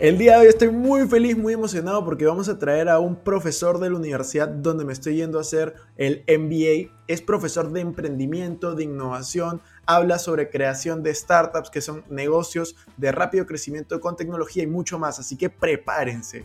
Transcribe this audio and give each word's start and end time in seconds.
El 0.00 0.18
día 0.18 0.32
de 0.32 0.40
hoy 0.40 0.46
estoy 0.48 0.70
muy 0.70 1.06
feliz, 1.06 1.38
muy 1.38 1.52
emocionado 1.52 2.04
porque 2.04 2.26
vamos 2.26 2.48
a 2.48 2.58
traer 2.58 2.88
a 2.88 2.98
un 2.98 3.14
profesor 3.14 3.78
de 3.78 3.90
la 3.90 3.96
universidad 3.96 4.48
donde 4.48 4.84
me 4.84 4.92
estoy 4.92 5.14
yendo 5.14 5.38
a 5.38 5.42
hacer 5.42 5.76
el 5.96 6.24
MBA. 6.26 6.92
Es 7.06 7.22
profesor 7.22 7.70
de 7.70 7.80
emprendimiento, 7.80 8.74
de 8.74 8.82
innovación, 8.82 9.62
habla 9.86 10.18
sobre 10.18 10.50
creación 10.50 11.04
de 11.04 11.14
startups 11.14 11.70
que 11.70 11.80
son 11.80 12.02
negocios 12.10 12.74
de 12.96 13.12
rápido 13.12 13.46
crecimiento 13.46 14.00
con 14.00 14.16
tecnología 14.16 14.64
y 14.64 14.66
mucho 14.66 14.98
más. 14.98 15.20
Así 15.20 15.36
que 15.36 15.48
prepárense. 15.48 16.44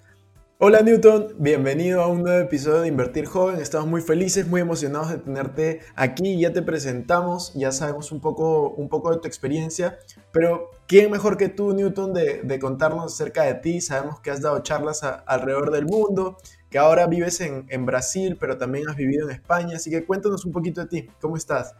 Hola 0.63 0.83
Newton, 0.83 1.29
bienvenido 1.39 2.03
a 2.03 2.07
un 2.07 2.21
nuevo 2.21 2.37
episodio 2.37 2.81
de 2.81 2.87
Invertir 2.87 3.25
Joven. 3.25 3.59
Estamos 3.59 3.87
muy 3.87 3.99
felices, 3.99 4.47
muy 4.47 4.61
emocionados 4.61 5.09
de 5.09 5.17
tenerte 5.17 5.79
aquí. 5.95 6.39
Ya 6.39 6.53
te 6.53 6.61
presentamos, 6.61 7.51
ya 7.55 7.71
sabemos 7.71 8.11
un 8.11 8.21
poco, 8.21 8.69
un 8.69 8.87
poco 8.87 9.09
de 9.09 9.17
tu 9.17 9.27
experiencia, 9.27 9.97
pero 10.31 10.69
¿quién 10.85 11.09
mejor 11.09 11.35
que 11.35 11.49
tú, 11.49 11.73
Newton, 11.73 12.13
de, 12.13 12.59
contarnos 12.59 13.11
acerca 13.11 13.41
de 13.41 13.55
ti? 13.55 13.81
Sabemos 13.81 14.19
que 14.19 14.29
has 14.29 14.39
dado 14.39 14.59
charlas 14.59 15.01
alrededor 15.01 15.71
del 15.71 15.87
mundo, 15.87 16.37
que 16.69 16.77
ahora 16.77 17.07
vives 17.07 17.41
en, 17.41 17.65
en 17.69 17.87
Brasil, 17.87 18.37
pero 18.39 18.59
también 18.59 18.87
has 18.87 18.95
vivido 18.95 19.27
en 19.27 19.33
España, 19.33 19.77
así 19.77 19.89
que 19.89 20.05
cuéntanos 20.05 20.45
un 20.45 20.51
poquito 20.51 20.81
de 20.81 20.87
ti. 20.87 21.09
¿Cómo 21.19 21.37
estás? 21.37 21.73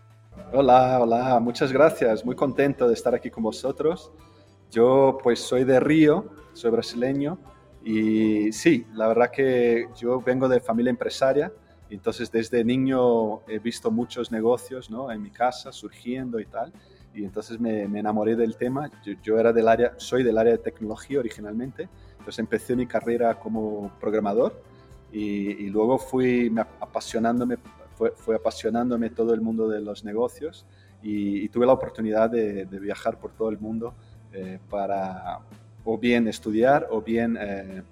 Hola, 0.53 0.99
hola, 0.99 1.39
muchas 1.39 1.71
gracias. 1.71 2.25
Muy 2.25 2.35
contento 2.35 2.87
de 2.87 2.95
estar 2.95 3.13
aquí 3.13 3.29
con 3.29 3.43
vosotros. 3.43 4.11
Yo 4.71 5.19
pues 5.21 5.39
soy 5.39 5.65
de 5.65 5.79
Río, 5.79 6.25
soy 6.53 6.71
brasileño 6.71 7.37
y 7.83 8.51
sí, 8.51 8.85
la 8.93 9.07
verdad 9.07 9.31
que 9.31 9.87
yo 9.97 10.21
vengo 10.21 10.47
de 10.47 10.59
familia 10.59 10.89
empresaria, 10.91 11.51
entonces 11.89 12.31
desde 12.31 12.63
niño 12.63 13.41
he 13.47 13.59
visto 13.59 13.91
muchos 13.91 14.31
negocios 14.31 14.89
¿no? 14.89 15.11
en 15.11 15.21
mi 15.21 15.29
casa 15.31 15.71
surgiendo 15.71 16.39
y 16.39 16.45
tal, 16.45 16.71
y 17.13 17.25
entonces 17.25 17.59
me, 17.59 17.87
me 17.89 17.99
enamoré 17.99 18.35
del 18.37 18.55
tema. 18.55 18.89
Yo, 19.03 19.13
yo 19.21 19.37
era 19.39 19.51
del 19.51 19.67
área, 19.67 19.93
soy 19.97 20.23
del 20.23 20.37
área 20.37 20.53
de 20.53 20.59
tecnología 20.59 21.19
originalmente, 21.19 21.89
entonces 22.13 22.39
empecé 22.39 22.75
mi 22.75 22.85
carrera 22.87 23.37
como 23.39 23.91
programador 23.99 24.61
y, 25.11 25.65
y 25.65 25.69
luego 25.69 25.97
fui 25.97 26.49
me- 26.49 26.61
apasionándome, 26.61 27.57
fue, 27.95 28.11
fue 28.15 28.35
apasionándome 28.35 29.09
todo 29.09 29.33
el 29.33 29.41
mundo 29.41 29.67
de 29.67 29.81
los 29.81 30.05
negocios 30.05 30.65
y, 31.03 31.43
y 31.43 31.49
tuve 31.49 31.65
la 31.65 31.73
oportunidad 31.73 32.29
de, 32.29 32.65
de 32.65 32.79
viajar 32.79 33.19
por 33.19 33.31
todo 33.33 33.49
el 33.49 33.59
mundo 33.59 33.95
eh, 34.31 34.59
para 34.69 35.39
o 35.83 35.97
bien 35.97 36.27
estudiar 36.27 36.87
o 36.91 37.01
bien 37.01 37.37
eh, 37.37 37.79
eh, 37.79 37.83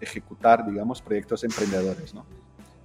ejecutar, 0.00 0.66
digamos, 0.66 1.00
proyectos 1.00 1.44
emprendedores, 1.44 2.14
¿no? 2.14 2.24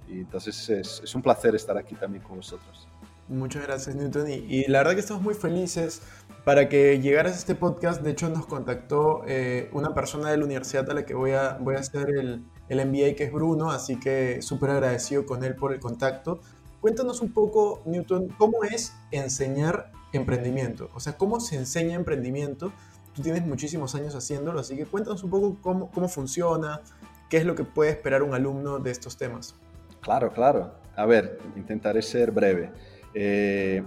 Y 0.08 0.20
entonces 0.20 0.68
es, 0.68 1.14
un 1.14 1.22
placer 1.22 1.54
estar 1.54 1.76
aquí 1.76 1.94
también 1.94 2.22
con 2.22 2.36
vosotros. 2.36 2.88
Muchas 3.28 3.62
gracias, 3.62 3.94
Newton. 3.94 4.28
Y, 4.28 4.34
y 4.34 4.64
la 4.66 4.78
verdad 4.78 4.94
que 4.94 5.00
estamos 5.00 5.22
muy 5.22 5.34
felices 5.34 6.02
para 6.44 6.68
que 6.68 7.00
llegaras 7.00 7.34
a 7.34 7.38
este 7.38 7.54
podcast. 7.54 8.02
De 8.02 8.10
hecho, 8.10 8.28
nos 8.28 8.46
contactó 8.46 9.22
eh, 9.26 9.70
una 9.72 9.94
persona 9.94 10.30
de 10.30 10.36
la 10.36 10.44
universidad 10.44 10.88
a 10.90 10.94
la 10.94 11.04
que 11.04 11.14
voy 11.14 11.32
a, 11.32 11.58
voy 11.60 11.76
a 11.76 11.78
hacer 11.78 12.10
el, 12.10 12.44
el 12.68 12.86
MBA, 12.86 13.14
que 13.14 13.24
es 13.24 13.32
Bruno, 13.32 13.70
así 13.70 14.00
que 14.00 14.42
súper 14.42 14.70
agradecido 14.70 15.26
con 15.26 15.44
él 15.44 15.54
por 15.54 15.72
el 15.72 15.80
contacto. 15.80 16.40
Cuéntanos 16.80 17.20
un 17.20 17.32
poco, 17.32 17.82
Newton, 17.84 18.28
cómo 18.38 18.64
es 18.64 18.94
enseñar 19.10 19.92
emprendimiento. 20.12 20.88
O 20.94 21.00
sea, 21.00 21.16
cómo 21.16 21.40
se 21.40 21.56
enseña 21.56 21.94
emprendimiento. 21.94 22.72
Tú 23.14 23.22
tienes 23.22 23.44
muchísimos 23.44 23.94
años 23.94 24.14
haciéndolo, 24.14 24.60
así 24.60 24.76
que 24.76 24.86
cuéntanos 24.86 25.24
un 25.24 25.30
poco 25.30 25.56
cómo, 25.60 25.90
cómo 25.90 26.08
funciona, 26.08 26.80
qué 27.28 27.38
es 27.38 27.44
lo 27.44 27.54
que 27.54 27.64
puede 27.64 27.90
esperar 27.90 28.22
un 28.22 28.34
alumno 28.34 28.78
de 28.78 28.90
estos 28.90 29.16
temas. 29.16 29.54
Claro, 30.00 30.32
claro. 30.32 30.74
A 30.96 31.06
ver, 31.06 31.38
intentaré 31.56 32.02
ser 32.02 32.30
breve. 32.30 32.70
Eh, 33.14 33.82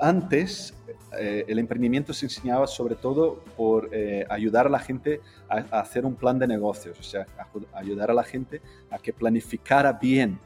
antes, 0.00 0.74
eh, 1.18 1.44
el 1.48 1.58
emprendimiento 1.58 2.12
se 2.12 2.26
enseñaba 2.26 2.66
sobre 2.66 2.94
todo 2.94 3.42
por 3.56 3.88
eh, 3.92 4.26
ayudar 4.28 4.66
a 4.66 4.70
la 4.70 4.78
gente 4.78 5.20
a, 5.48 5.80
hacer 5.80 6.04
un 6.04 6.14
plan 6.14 6.38
de 6.38 6.46
negocios, 6.46 6.98
o 6.98 7.02
sea, 7.02 7.26
ayudar 7.72 8.10
a 8.10 8.14
la 8.14 8.24
gente 8.24 8.60
a 8.90 8.98
que 8.98 9.12
planificara 9.12 9.92
bien 9.94 10.38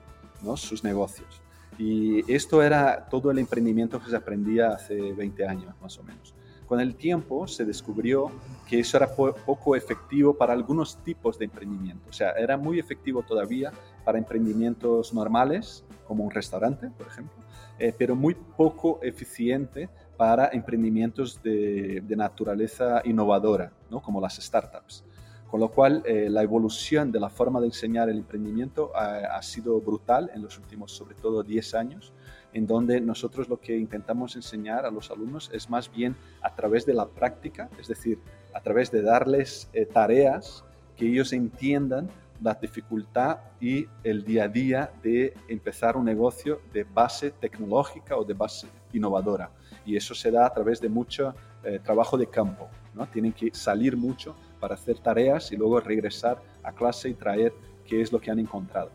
¿no? 0.42 0.56
sus 0.56 0.84
negocios. 0.84 1.40
Y 1.78 2.30
esto 2.32 2.62
era 2.62 3.06
todo 3.10 3.30
el 3.30 3.38
emprendimiento 3.38 4.00
que 4.00 4.10
se 4.10 4.16
aprendía 4.16 4.68
hace 4.68 5.12
20 5.12 5.46
años, 5.46 5.74
más 5.80 5.98
o 5.98 6.02
menos. 6.02 6.35
Con 6.66 6.80
el 6.80 6.96
tiempo 6.96 7.46
se 7.46 7.64
descubrió 7.64 8.30
que 8.68 8.80
eso 8.80 8.96
era 8.96 9.14
po- 9.14 9.34
poco 9.34 9.76
efectivo 9.76 10.34
para 10.34 10.52
algunos 10.52 10.96
tipos 11.04 11.38
de 11.38 11.44
emprendimiento. 11.44 12.10
O 12.10 12.12
sea, 12.12 12.32
era 12.32 12.56
muy 12.56 12.78
efectivo 12.80 13.22
todavía 13.22 13.72
para 14.04 14.18
emprendimientos 14.18 15.14
normales, 15.14 15.84
como 16.06 16.24
un 16.24 16.30
restaurante, 16.30 16.90
por 16.90 17.06
ejemplo, 17.06 17.34
eh, 17.78 17.94
pero 17.96 18.16
muy 18.16 18.34
poco 18.34 18.98
eficiente 19.02 19.88
para 20.16 20.48
emprendimientos 20.52 21.40
de, 21.42 22.02
de 22.06 22.16
naturaleza 22.16 23.00
innovadora, 23.04 23.70
¿no? 23.90 24.00
como 24.00 24.20
las 24.20 24.36
startups. 24.36 25.04
Con 25.50 25.60
lo 25.60 25.68
cual, 25.68 26.02
eh, 26.06 26.28
la 26.28 26.42
evolución 26.42 27.12
de 27.12 27.20
la 27.20 27.30
forma 27.30 27.60
de 27.60 27.66
enseñar 27.66 28.08
el 28.08 28.18
emprendimiento 28.18 28.90
ha, 28.96 29.40
sido 29.42 29.80
brutal 29.80 30.30
en 30.34 30.42
los 30.42 30.58
últimos, 30.58 30.92
sobre 30.92 31.14
todo, 31.14 31.42
10 31.42 31.74
años, 31.74 32.12
en 32.52 32.66
donde 32.66 33.00
nosotros 33.00 33.48
lo 33.48 33.60
que 33.60 33.76
intentamos 33.76 34.34
enseñar 34.34 34.86
a 34.86 34.90
los 34.90 35.10
alumnos 35.10 35.50
es 35.52 35.70
más 35.70 35.90
bien 35.90 36.16
a 36.42 36.54
través 36.54 36.84
de 36.84 36.94
la 36.94 37.06
práctica, 37.06 37.68
es 37.78 37.86
decir, 37.86 38.18
a 38.54 38.60
través 38.60 38.90
de 38.90 39.02
darles 39.02 39.68
eh, 39.72 39.86
tareas 39.86 40.64
que 40.96 41.06
ellos 41.06 41.32
entiendan 41.32 42.08
la 42.42 42.54
dificultad 42.54 43.38
y 43.60 43.86
el 44.02 44.24
día 44.24 44.44
a 44.44 44.48
día 44.48 44.90
de 45.02 45.34
empezar 45.48 45.96
un 45.96 46.04
negocio 46.04 46.60
de 46.72 46.84
base 46.84 47.30
tecnológica 47.30 48.16
o 48.16 48.24
de 48.24 48.34
base 48.34 48.66
innovadora. 48.92 49.50
Y 49.84 49.96
eso 49.96 50.14
se 50.14 50.30
da 50.30 50.46
a 50.46 50.52
través 50.52 50.80
de 50.80 50.88
mucho 50.88 51.34
eh, 51.64 51.78
trabajo 51.82 52.16
de 52.16 52.26
campo. 52.26 52.68
¿no? 52.94 53.06
Tienen 53.06 53.32
que 53.32 53.54
salir 53.54 53.96
mucho 53.96 54.34
para 54.60 54.74
hacer 54.74 54.98
tareas 54.98 55.52
y 55.52 55.56
luego 55.56 55.80
regresar 55.80 56.42
a 56.62 56.72
clase 56.72 57.10
y 57.10 57.14
traer 57.14 57.52
qué 57.84 58.00
es 58.00 58.12
lo 58.12 58.20
que 58.20 58.30
han 58.30 58.38
encontrado. 58.38 58.90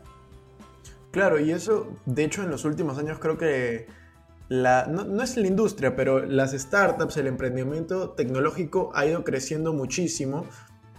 Claro, 1.10 1.38
y 1.38 1.50
eso, 1.50 1.88
de 2.06 2.24
hecho, 2.24 2.42
en 2.42 2.50
los 2.50 2.64
últimos 2.64 2.98
años 2.98 3.18
creo 3.18 3.36
que 3.36 3.86
la, 4.48 4.86
no, 4.86 5.04
no 5.04 5.22
es 5.22 5.36
la 5.36 5.46
industria, 5.46 5.94
pero 5.94 6.24
las 6.24 6.52
startups, 6.52 7.16
el 7.16 7.26
emprendimiento 7.26 8.10
tecnológico 8.10 8.90
ha 8.94 9.06
ido 9.06 9.22
creciendo 9.24 9.72
muchísimo, 9.72 10.46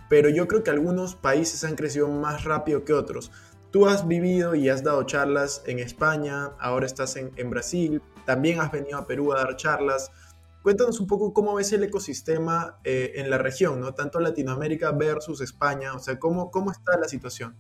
pero 0.10 0.30
yo 0.30 0.48
creo 0.48 0.64
que 0.64 0.70
algunos 0.70 1.16
países 1.16 1.64
han 1.64 1.76
crecido 1.76 2.08
más 2.08 2.44
rápido 2.44 2.86
que 2.86 2.94
otros. 2.94 3.32
Tú 3.72 3.88
has 3.88 4.08
vivido 4.08 4.54
y 4.54 4.70
has 4.70 4.84
dado 4.84 5.04
charlas 5.04 5.64
en 5.66 5.80
España, 5.80 6.52
ahora 6.60 6.86
estás 6.86 7.16
en, 7.16 7.32
en 7.38 7.50
Brasil, 7.50 8.02
también 8.26 8.60
has 8.60 8.72
venido 8.72 8.98
a 8.98 9.08
Perú 9.08 9.34
a 9.34 9.38
dar 9.38 9.56
charlas. 9.56 10.12
Cuéntanos 10.64 11.02
un 11.02 11.08
poco 11.08 11.34
cómo 11.34 11.56
ves 11.56 11.74
el 11.74 11.84
ecosistema 11.84 12.80
eh, 12.86 13.12
en 13.16 13.30
la 13.30 13.38
región, 13.38 13.82
¿no? 13.82 13.94
Tanto 13.94 14.22
Latinoamérica 14.22 14.94
versus 14.94 15.42
España, 15.42 15.94
o 15.94 16.00
sea, 16.00 16.18
cómo, 16.18 16.52
cómo 16.52 16.72
está 16.72 16.98
la 16.98 17.10
situación. 17.10 17.54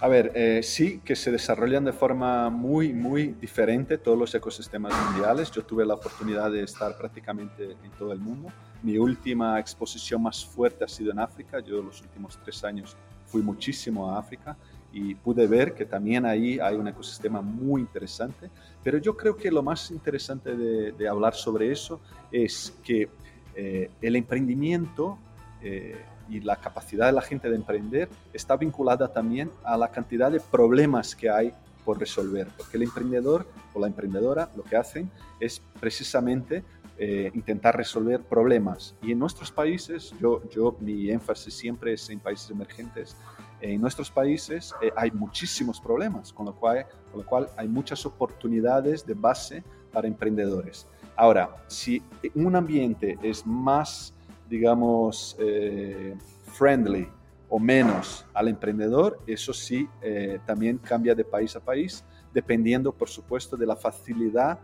A 0.00 0.08
ver, 0.08 0.32
eh, 0.34 0.62
sí 0.62 1.02
que 1.04 1.14
se 1.14 1.30
desarrollan 1.30 1.84
de 1.84 1.92
forma 1.92 2.48
muy, 2.48 2.94
muy 2.94 3.34
diferente 3.38 3.98
todos 3.98 4.16
los 4.16 4.34
ecosistemas 4.34 4.94
mundiales. 5.04 5.50
Yo 5.50 5.62
tuve 5.62 5.84
la 5.84 5.92
oportunidad 5.92 6.50
de 6.50 6.62
estar 6.62 6.96
prácticamente 6.96 7.72
en 7.72 7.90
todo 7.98 8.10
el 8.10 8.18
mundo. 8.18 8.48
Mi 8.82 8.96
última 8.96 9.60
exposición 9.60 10.22
más 10.22 10.42
fuerte 10.42 10.82
ha 10.84 10.88
sido 10.88 11.12
en 11.12 11.18
África. 11.18 11.60
Yo 11.60 11.82
los 11.82 12.00
últimos 12.00 12.38
tres 12.42 12.64
años 12.64 12.96
fui 13.26 13.42
muchísimo 13.42 14.10
a 14.10 14.18
África 14.18 14.56
y 14.92 15.14
pude 15.14 15.46
ver 15.46 15.74
que 15.74 15.84
también 15.84 16.26
ahí 16.26 16.58
hay 16.58 16.76
un 16.76 16.88
ecosistema 16.88 17.40
muy 17.40 17.80
interesante. 17.80 18.50
Pero 18.82 18.98
yo 18.98 19.16
creo 19.16 19.36
que 19.36 19.50
lo 19.50 19.62
más 19.62 19.90
interesante 19.90 20.56
de, 20.56 20.92
de 20.92 21.08
hablar 21.08 21.34
sobre 21.34 21.70
eso 21.70 22.00
es 22.32 22.74
que 22.82 23.08
eh, 23.54 23.90
el 24.00 24.16
emprendimiento 24.16 25.18
eh, 25.62 25.96
y 26.28 26.40
la 26.40 26.56
capacidad 26.56 27.06
de 27.06 27.12
la 27.12 27.22
gente 27.22 27.50
de 27.50 27.56
emprender 27.56 28.08
está 28.32 28.56
vinculada 28.56 29.12
también 29.12 29.50
a 29.64 29.76
la 29.76 29.90
cantidad 29.90 30.30
de 30.30 30.40
problemas 30.40 31.16
que 31.16 31.28
hay 31.28 31.52
por 31.84 31.98
resolver, 31.98 32.46
porque 32.56 32.76
el 32.76 32.84
emprendedor 32.84 33.46
o 33.74 33.80
la 33.80 33.88
emprendedora 33.88 34.48
lo 34.56 34.62
que 34.62 34.76
hacen 34.76 35.10
es 35.40 35.60
precisamente 35.80 36.62
eh, 36.98 37.30
intentar 37.34 37.76
resolver 37.76 38.20
problemas. 38.20 38.94
Y 39.02 39.12
en 39.12 39.18
nuestros 39.18 39.50
países, 39.50 40.14
yo, 40.20 40.42
yo 40.50 40.76
mi 40.80 41.10
énfasis 41.10 41.54
siempre 41.54 41.94
es 41.94 42.08
en 42.10 42.20
países 42.20 42.50
emergentes, 42.50 43.16
en 43.60 43.80
nuestros 43.80 44.10
países 44.10 44.74
eh, 44.80 44.90
hay 44.96 45.10
muchísimos 45.10 45.80
problemas, 45.80 46.32
con 46.32 46.46
lo, 46.46 46.54
cual, 46.54 46.86
con 47.10 47.20
lo 47.20 47.26
cual 47.26 47.48
hay 47.56 47.68
muchas 47.68 48.04
oportunidades 48.06 49.06
de 49.06 49.14
base 49.14 49.64
para 49.92 50.06
emprendedores. 50.08 50.86
Ahora, 51.16 51.56
si 51.66 52.02
un 52.34 52.56
ambiente 52.56 53.18
es 53.22 53.46
más 53.46 54.14
digamos, 54.50 55.36
eh, 55.38 56.16
friendly 56.52 57.08
o 57.48 57.58
menos 57.58 58.26
al 58.34 58.48
emprendedor, 58.48 59.20
eso 59.26 59.52
sí 59.54 59.88
eh, 60.02 60.40
también 60.44 60.78
cambia 60.78 61.14
de 61.14 61.24
país 61.24 61.54
a 61.56 61.60
país, 61.60 62.04
dependiendo, 62.34 62.92
por 62.92 63.08
supuesto, 63.08 63.56
de 63.56 63.66
la 63.66 63.76
facilidad 63.76 64.58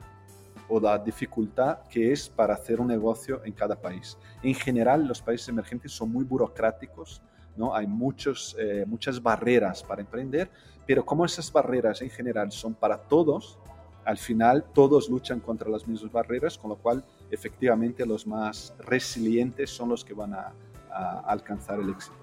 o 0.68 0.80
la 0.80 0.98
dificultad 0.98 1.78
que 1.88 2.12
es 2.12 2.28
para 2.28 2.54
hacer 2.54 2.80
un 2.80 2.88
negocio 2.88 3.42
en 3.44 3.52
cada 3.52 3.80
país. 3.80 4.18
En 4.42 4.54
general, 4.54 5.06
los 5.06 5.22
países 5.22 5.48
emergentes 5.48 5.92
son 5.92 6.10
muy 6.10 6.24
burocráticos, 6.24 7.22
¿no? 7.56 7.74
Hay 7.74 7.86
muchos, 7.86 8.56
eh, 8.58 8.84
muchas 8.86 9.22
barreras 9.22 9.82
para 9.82 10.00
emprender, 10.00 10.50
pero 10.86 11.04
como 11.04 11.24
esas 11.24 11.52
barreras 11.52 12.02
en 12.02 12.10
general 12.10 12.52
son 12.52 12.74
para 12.74 12.98
todos, 12.98 13.58
al 14.04 14.18
final 14.18 14.64
todos 14.72 15.10
luchan 15.10 15.40
contra 15.40 15.68
las 15.68 15.86
mismas 15.86 16.12
barreras, 16.12 16.56
con 16.56 16.70
lo 16.70 16.76
cual 16.76 17.04
efectivamente 17.30 18.06
los 18.06 18.26
más 18.26 18.72
resilientes 18.78 19.68
son 19.68 19.88
los 19.88 20.04
que 20.04 20.14
van 20.14 20.32
a, 20.34 20.52
alcanzar 21.26 21.78
el 21.78 21.90
éxito. 21.90 22.16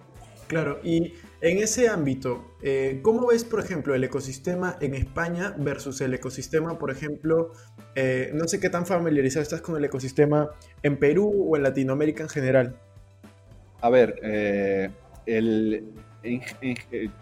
Claro, 0.47 0.79
y 0.83 1.13
en 1.41 1.57
ese 1.59 1.89
ámbito, 1.89 2.55
eh, 2.63 3.01
¿cómo 3.03 3.27
ves, 3.27 3.43
por 3.43 3.59
ejemplo, 3.59 3.93
el 3.93 4.03
ecosistema 4.03 4.77
en 4.81 4.95
España 4.95 5.53
versus 5.59 6.01
el 6.01 6.11
ecosistema, 6.15 6.79
por 6.79 6.89
ejemplo, 6.89 7.51
eh, 7.93 8.31
no 8.33 8.47
sé 8.47 8.59
qué 8.59 8.69
tan 8.69 8.87
familiarizado 8.87 9.43
estás 9.43 9.61
con 9.61 9.77
el 9.77 9.85
ecosistema 9.85 10.49
en 10.81 10.97
Perú 10.97 11.49
o 11.49 11.55
en 11.55 11.61
Latinoamérica 11.61 12.23
en 12.23 12.29
general? 12.29 12.79
A 13.81 13.89
ver, 13.89 14.19
eh, 14.23 14.89
el, 15.25 15.93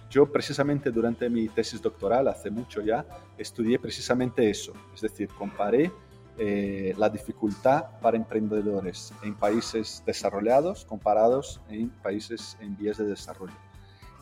yo 0.09 0.31
precisamente 0.31 0.91
durante 0.91 1.29
mi 1.29 1.47
tesis 1.49 1.81
doctoral, 1.81 2.27
hace 2.27 2.49
mucho 2.49 2.81
ya, 2.81 3.05
estudié 3.37 3.79
precisamente 3.79 4.49
eso, 4.49 4.73
es 4.93 5.01
decir, 5.01 5.29
comparé 5.29 5.91
eh, 6.37 6.93
la 6.97 7.09
dificultad 7.09 7.99
para 8.01 8.17
emprendedores 8.17 9.13
en 9.23 9.35
países 9.35 10.03
desarrollados 10.05 10.85
comparados 10.85 11.61
en 11.69 11.89
países 11.89 12.57
en 12.61 12.77
vías 12.77 12.97
de 12.97 13.05
desarrollo. 13.05 13.70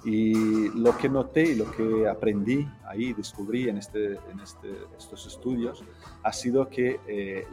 Y 0.06 0.70
lo 0.70 0.98
que 0.98 1.10
noté 1.10 1.52
y 1.52 1.56
lo 1.56 1.70
que 1.72 2.08
aprendí 2.08 2.68
ahí, 2.86 3.14
descubrí 3.14 3.68
en, 3.68 3.78
este, 3.78 4.14
este, 4.42 4.70
estos 4.98 5.28
estudios, 5.28 5.84
ha 6.24 6.32
sido 6.32 6.70
que, 6.70 7.00
eh, 7.08 7.46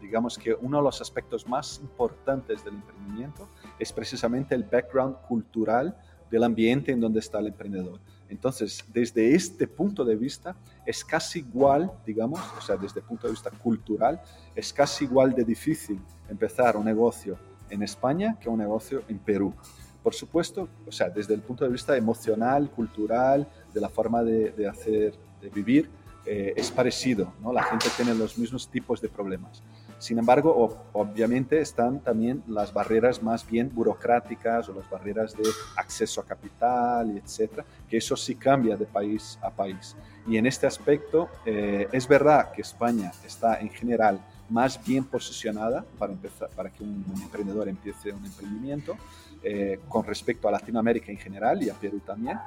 digamos 0.00 0.38
que 0.38 0.54
uno 0.54 0.78
de 0.78 0.84
los 0.84 1.00
aspectos 1.00 1.46
más 1.46 1.80
importantes 1.82 2.64
del 2.64 2.74
emprendimiento 2.74 3.48
es 3.78 3.92
precisamente 3.92 4.54
el 4.54 4.64
background 4.64 5.16
cultural 5.28 5.96
del 6.30 6.44
ambiente 6.44 6.92
en 6.92 7.00
donde 7.00 7.20
está 7.20 7.38
el 7.38 7.48
emprendedor. 7.48 8.00
Entonces, 8.28 8.84
desde 8.92 9.34
este 9.34 9.66
punto 9.66 10.04
de 10.04 10.16
vista, 10.16 10.56
es 10.84 11.04
casi 11.04 11.40
igual, 11.40 11.90
digamos, 12.04 12.40
o 12.58 12.60
sea, 12.60 12.76
desde 12.76 13.00
el 13.00 13.06
punto 13.06 13.26
de 13.26 13.32
vista 13.32 13.50
cultural, 13.50 14.20
es 14.54 14.72
casi 14.72 15.04
igual 15.04 15.34
de 15.34 15.44
difícil 15.44 16.00
empezar 16.28 16.76
un 16.76 16.84
negocio 16.84 17.38
en 17.70 17.82
España 17.82 18.38
que 18.40 18.48
un 18.48 18.58
negocio 18.58 19.02
en 19.08 19.18
Perú. 19.18 19.54
Por 20.02 20.14
supuesto, 20.14 20.68
o 20.86 20.92
sea, 20.92 21.10
desde 21.10 21.34
el 21.34 21.40
punto 21.40 21.64
de 21.64 21.70
vista 21.70 21.96
emocional, 21.96 22.70
cultural, 22.70 23.46
de 23.72 23.80
la 23.80 23.88
forma 23.88 24.22
de, 24.22 24.68
hacer, 24.68 25.14
de 25.40 25.48
vivir, 25.50 25.90
eh, 26.24 26.52
es 26.56 26.70
parecido, 26.70 27.32
¿no? 27.40 27.52
La 27.52 27.62
gente 27.62 27.86
tiene 27.96 28.14
los 28.14 28.38
mismos 28.38 28.68
tipos 28.68 29.00
de 29.00 29.08
problemas. 29.08 29.62
Sin 29.98 30.16
embargo, 30.18 30.78
obviamente 30.92 31.60
están 31.60 31.98
también 32.00 32.44
las 32.46 32.72
barreras 32.72 33.20
más 33.20 33.44
bien 33.44 33.70
burocráticas 33.74 34.68
o 34.68 34.72
las 34.72 34.88
barreras 34.88 35.32
de 35.36 35.42
acceso 35.76 36.20
a 36.20 36.24
capital, 36.24 37.16
etcétera, 37.16 37.64
que 37.88 37.96
eso 37.96 38.16
sí 38.16 38.36
cambia 38.36 38.76
de 38.76 38.86
país 38.86 39.38
a 39.42 39.50
país. 39.50 39.96
Y 40.28 40.36
en 40.36 40.46
este 40.46 40.68
aspecto, 40.68 41.28
eh, 41.44 41.88
es 41.90 42.06
verdad 42.06 42.52
que 42.52 42.62
España 42.62 43.10
está 43.26 43.58
en 43.58 43.70
general 43.70 44.20
más 44.48 44.82
bien 44.84 45.04
posicionada 45.04 45.84
para, 45.98 46.12
empezar, 46.12 46.48
para 46.50 46.70
que 46.70 46.82
un, 46.82 47.04
emprendedor 47.22 47.68
empiece 47.68 48.12
un 48.12 48.24
emprendimiento 48.24 48.96
eh, 49.42 49.80
con 49.88 50.04
respecto 50.04 50.48
a 50.48 50.50
Latinoamérica 50.50 51.12
en 51.12 51.18
general 51.18 51.62
y 51.62 51.70
a 51.70 51.74
Perú 51.74 52.00
también, 52.04 52.38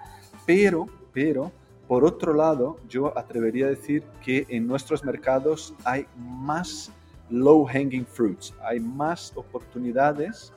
pero, 0.45 0.87
pero 1.13 1.51
por 1.87 2.05
otro 2.05 2.33
lado, 2.33 2.77
yo 2.87 3.17
atrevería 3.17 3.65
a 3.65 3.69
decir 3.69 4.03
que 4.23 4.45
en 4.47 4.65
nuestros 4.65 5.03
mercados 5.03 5.73
hay 5.83 6.05
más 6.17 6.91
low 7.29 7.65
hanging 7.65 8.05
fruits. 8.05 8.53
Hay 8.63 8.79
más 8.79 9.33
oportunidades, 9.35 10.53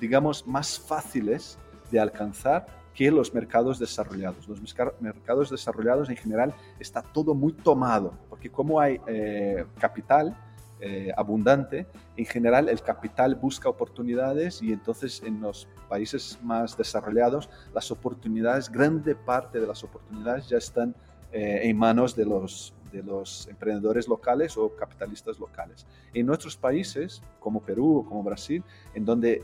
digamos, 0.00 0.46
más 0.46 0.78
fáciles 0.78 1.58
de 1.90 2.00
alcanzar 2.00 2.66
que 2.94 3.10
los 3.10 3.32
mercados 3.32 3.78
desarrollados. 3.78 4.46
Los 4.46 4.60
mercados 5.00 5.50
desarrollados 5.50 6.10
en 6.10 6.16
general 6.16 6.54
está 6.78 7.02
todo 7.02 7.34
muy 7.34 7.52
tomado, 7.52 8.12
porque 8.28 8.50
como 8.50 8.78
hay 8.80 9.00
eh, 9.06 9.64
capital 9.78 10.36
eh, 10.84 11.12
abundante, 11.16 11.86
en 12.16 12.26
general 12.26 12.68
el 12.68 12.82
capital 12.82 13.36
busca 13.36 13.68
oportunidades 13.68 14.60
y 14.60 14.72
entonces 14.72 15.22
en 15.24 15.40
los 15.40 15.68
países 15.88 16.40
más 16.42 16.76
desarrollados 16.76 17.48
las 17.72 17.92
oportunidades, 17.92 18.68
grande 18.68 19.14
parte 19.14 19.60
de 19.60 19.66
las 19.68 19.84
oportunidades 19.84 20.48
ya 20.48 20.58
están 20.58 20.94
eh, 21.30 21.60
en 21.62 21.78
manos 21.78 22.16
de 22.16 22.26
los 22.26 22.74
de 22.92 23.02
los 23.02 23.48
emprendedores 23.48 24.06
locales 24.06 24.56
o 24.56 24.76
capitalistas 24.76 25.38
locales. 25.38 25.86
En 26.14 26.26
nuestros 26.26 26.56
países, 26.56 27.22
como 27.40 27.60
Perú 27.62 27.98
o 27.98 28.04
como 28.04 28.22
Brasil, 28.22 28.62
en 28.94 29.04
donde 29.04 29.42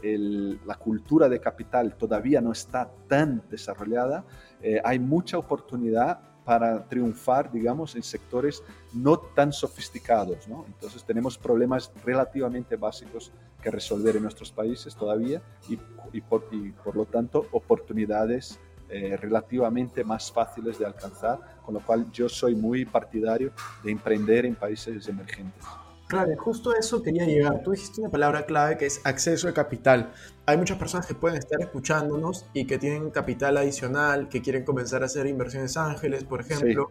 la 0.67 0.75
cultura 0.75 1.29
de 1.29 1.41
capital 1.41 1.97
todavía 1.97 2.41
no 2.41 2.53
está 2.53 2.91
tan 3.09 3.43
desarrollada, 3.51 4.25
eh, 4.61 4.81
hay 4.85 4.99
mucha 4.99 5.39
oportunidad 5.39 6.21
para 6.49 6.83
triunfar, 6.83 7.53
digamos, 7.53 7.95
en 7.95 8.03
sectores 8.03 8.63
no 8.95 9.19
tan 9.19 9.53
sofisticados. 9.53 10.49
Entonces 10.67 11.05
tenemos 11.05 11.37
problemas 11.37 11.93
relativamente 12.07 12.75
básicos 12.77 13.31
que 13.63 13.71
resolver 13.71 14.17
en 14.17 14.23
nuestros 14.23 14.51
países 14.51 14.97
todavía 14.97 15.43
y, 15.69 16.23
por, 16.23 16.49
y 16.51 16.71
por 16.71 16.97
lo 16.97 17.05
tanto 17.05 17.47
oportunidades 17.53 18.59
eh, 18.89 19.19
relativamente 19.19 20.03
más 20.05 20.33
fáciles 20.33 20.79
de 20.79 20.87
alcanzar, 20.87 21.39
con 21.67 21.75
lo 21.75 21.81
cual 21.81 22.11
yo 22.13 22.31
soy 22.31 22.55
muy 22.55 22.87
partidario 22.87 23.53
de 23.85 23.91
emprender 23.91 24.47
en 24.47 24.55
países 24.55 25.07
emergentes. 25.07 25.67
Claro, 26.09 26.35
justo 26.39 26.75
eso 26.75 27.03
quería 27.03 27.27
llegar. 27.27 27.63
Tú 27.63 27.73
dijiste 27.73 28.01
una 28.01 28.11
palabra 28.11 28.47
clave 28.47 28.79
que 28.79 28.87
es 28.87 29.01
acceso 29.05 29.47
a 29.47 29.53
capital. 29.53 30.11
Hay 30.47 30.57
muchas 30.57 30.79
personas 30.79 31.07
que 31.07 31.15
pueden 31.15 31.37
estar 31.37 31.61
escuchándonos 31.61 32.47
y 32.55 32.67
que 32.67 32.79
tienen 32.79 33.11
capital 33.11 33.59
adicional, 33.59 34.31
que 34.31 34.41
quieren 34.41 34.65
comenzar 34.65 35.03
a 35.03 35.07
hacer 35.07 35.27
inversiones 35.27 35.77
ángeles, 35.77 36.25
por 36.25 36.41
ejemplo. 36.41 36.91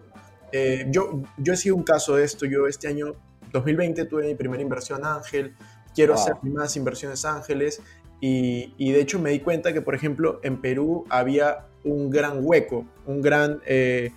Eh, 0.52 0.86
yo, 0.92 1.24
yo 1.38 1.54
he 1.54 1.58
sido 1.58 1.76
un 1.76 1.84
caso 1.84 2.16
de 2.16 2.26
esto. 2.26 2.46
Yo 2.46 2.68
este 2.68 2.88
año 2.88 3.16
2020 3.52 4.06
tuve 4.06 4.28
mi 4.28 4.36
primera 4.36 4.62
inversión 4.62 5.04
ángel. 5.04 5.56
Quiero 5.96 6.14
hacer 6.14 6.36
más 6.44 6.76
inversiones 6.76 7.26
ángeles. 7.26 7.82
Y, 8.22 8.76
y, 8.78 8.92
de 8.92 9.02
hecho 9.02 9.20
me 9.20 9.32
di 9.32 9.40
cuenta 9.40 9.74
que, 9.74 9.82
por 9.82 9.96
ejemplo, 9.96 10.40
en 10.44 10.62
Perú 10.62 11.06
había 11.10 11.68
un 11.84 12.10
gran 12.10 12.40
hueco, 12.42 12.86
un 13.06 13.22
gran, 13.22 13.62
eh, 13.66 14.12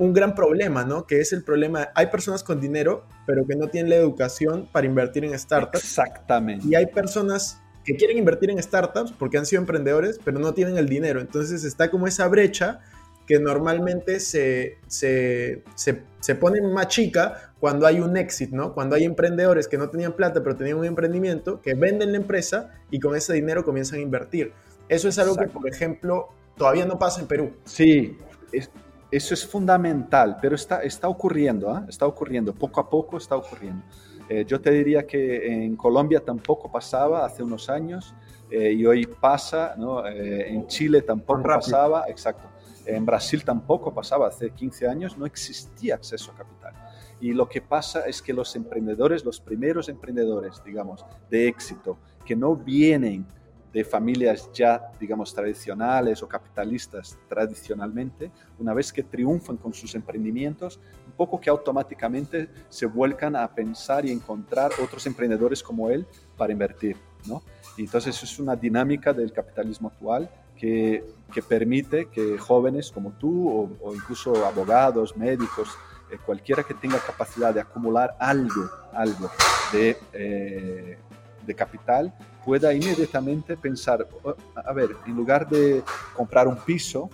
un 0.00 0.14
gran 0.14 0.34
problema, 0.34 0.82
¿no? 0.82 1.06
Que 1.06 1.20
es 1.20 1.34
el 1.34 1.44
problema, 1.44 1.90
hay 1.94 2.06
personas 2.06 2.42
con 2.42 2.58
dinero, 2.58 3.04
pero 3.26 3.46
que 3.46 3.54
no 3.54 3.68
tienen 3.68 3.90
la 3.90 3.96
educación 3.96 4.66
para 4.72 4.86
invertir 4.86 5.26
en 5.26 5.38
startups. 5.38 5.84
Exactamente. 5.84 6.66
Y 6.66 6.74
hay 6.74 6.86
personas 6.86 7.60
que 7.84 7.94
quieren 7.96 8.16
invertir 8.16 8.50
en 8.50 8.62
startups 8.62 9.12
porque 9.12 9.36
han 9.36 9.44
sido 9.44 9.60
emprendedores, 9.60 10.18
pero 10.24 10.38
no 10.38 10.54
tienen 10.54 10.78
el 10.78 10.88
dinero. 10.88 11.20
Entonces 11.20 11.64
está 11.64 11.90
como 11.90 12.06
esa 12.06 12.26
brecha 12.28 12.80
que 13.26 13.38
normalmente 13.38 14.20
se, 14.20 14.78
se, 14.86 15.62
se, 15.74 16.02
se, 16.18 16.34
pone 16.34 16.62
más 16.62 16.88
chica 16.88 17.52
cuando 17.60 17.86
hay 17.86 18.00
un 18.00 18.16
éxito, 18.16 18.56
¿no? 18.56 18.72
Cuando 18.72 18.96
hay 18.96 19.04
emprendedores 19.04 19.68
que 19.68 19.76
no 19.76 19.90
tenían 19.90 20.14
plata, 20.14 20.42
pero 20.42 20.56
tenían 20.56 20.78
un 20.78 20.86
emprendimiento, 20.86 21.60
que 21.60 21.74
venden 21.74 22.12
la 22.12 22.16
empresa 22.16 22.70
y 22.90 23.00
con 23.00 23.14
ese 23.14 23.34
dinero 23.34 23.66
comienzan 23.66 23.98
a 23.98 24.02
invertir. 24.02 24.54
Eso 24.88 25.08
es 25.08 25.18
algo 25.18 25.36
que, 25.36 25.46
por 25.46 25.68
ejemplo, 25.68 26.30
todavía 26.56 26.86
no 26.86 26.98
pasa 26.98 27.20
en 27.20 27.26
Perú. 27.26 27.52
Sí, 27.66 28.16
es- 28.50 28.70
eso 29.10 29.34
es 29.34 29.46
fundamental, 29.46 30.36
pero 30.40 30.54
está, 30.54 30.82
está 30.82 31.08
ocurriendo, 31.08 31.70
¿ah? 31.70 31.84
está 31.88 32.06
ocurriendo, 32.06 32.54
poco 32.54 32.80
a 32.80 32.88
poco 32.88 33.16
está 33.16 33.36
ocurriendo. 33.36 33.82
Eh, 34.28 34.44
yo 34.46 34.60
te 34.60 34.70
diría 34.70 35.04
que 35.06 35.64
en 35.64 35.74
Colombia 35.74 36.20
tampoco 36.20 36.70
pasaba 36.70 37.24
hace 37.24 37.42
unos 37.42 37.68
años 37.68 38.14
eh, 38.48 38.72
y 38.72 38.86
hoy 38.86 39.06
pasa, 39.06 39.74
¿no? 39.76 40.06
Eh, 40.06 40.50
en 40.50 40.68
Chile 40.68 41.02
tampoco 41.02 41.42
pasaba, 41.42 42.04
exacto. 42.08 42.48
En 42.86 43.04
Brasil 43.04 43.44
tampoco 43.44 43.92
pasaba, 43.92 44.28
hace 44.28 44.50
15 44.50 44.86
años 44.86 45.18
no 45.18 45.26
existía 45.26 45.96
acceso 45.96 46.30
a 46.30 46.36
capital. 46.36 46.74
Y 47.20 47.32
lo 47.32 47.48
que 47.48 47.60
pasa 47.60 48.06
es 48.06 48.22
que 48.22 48.32
los 48.32 48.54
emprendedores, 48.54 49.24
los 49.24 49.40
primeros 49.40 49.88
emprendedores, 49.88 50.62
digamos, 50.64 51.04
de 51.28 51.48
éxito, 51.48 51.98
que 52.24 52.36
no 52.36 52.54
vienen 52.54 53.26
de 53.72 53.84
familias 53.84 54.50
ya, 54.52 54.90
digamos, 54.98 55.32
tradicionales 55.32 56.22
o 56.22 56.28
capitalistas 56.28 57.18
tradicionalmente, 57.28 58.30
una 58.58 58.74
vez 58.74 58.92
que 58.92 59.02
triunfan 59.02 59.56
con 59.56 59.72
sus 59.72 59.94
emprendimientos, 59.94 60.80
un 61.06 61.12
poco 61.12 61.40
que 61.40 61.50
automáticamente 61.50 62.48
se 62.68 62.86
vuelcan 62.86 63.36
a 63.36 63.46
pensar 63.54 64.04
y 64.04 64.10
encontrar 64.10 64.72
otros 64.82 65.06
emprendedores 65.06 65.62
como 65.62 65.88
él 65.88 66.06
para 66.36 66.52
invertir, 66.52 66.96
¿no? 67.26 67.42
Y 67.76 67.82
entonces 67.82 68.20
es 68.22 68.38
una 68.38 68.56
dinámica 68.56 69.12
del 69.12 69.32
capitalismo 69.32 69.88
actual 69.88 70.28
que, 70.56 71.04
que 71.32 71.40
permite 71.40 72.06
que 72.06 72.36
jóvenes 72.38 72.90
como 72.90 73.12
tú 73.12 73.70
o, 73.80 73.94
incluso 73.94 74.44
abogados, 74.44 75.16
médicos, 75.16 75.68
eh, 76.10 76.18
cualquiera 76.26 76.64
que 76.64 76.74
tenga 76.74 76.98
capacidad 76.98 77.54
de 77.54 77.60
acumular 77.60 78.16
algo, 78.18 78.68
algo 78.92 79.30
de, 79.72 79.96
eh, 80.12 80.98
de 81.46 81.54
capital, 81.54 82.12
pueda 82.44 82.72
inmediatamente 82.72 83.56
pensar, 83.56 84.06
"Oh, 84.22 84.34
a 84.54 84.72
ver, 84.72 84.90
en 85.06 85.14
lugar 85.14 85.48
de 85.48 85.82
comprar 86.14 86.48
un 86.48 86.56
piso, 86.56 87.10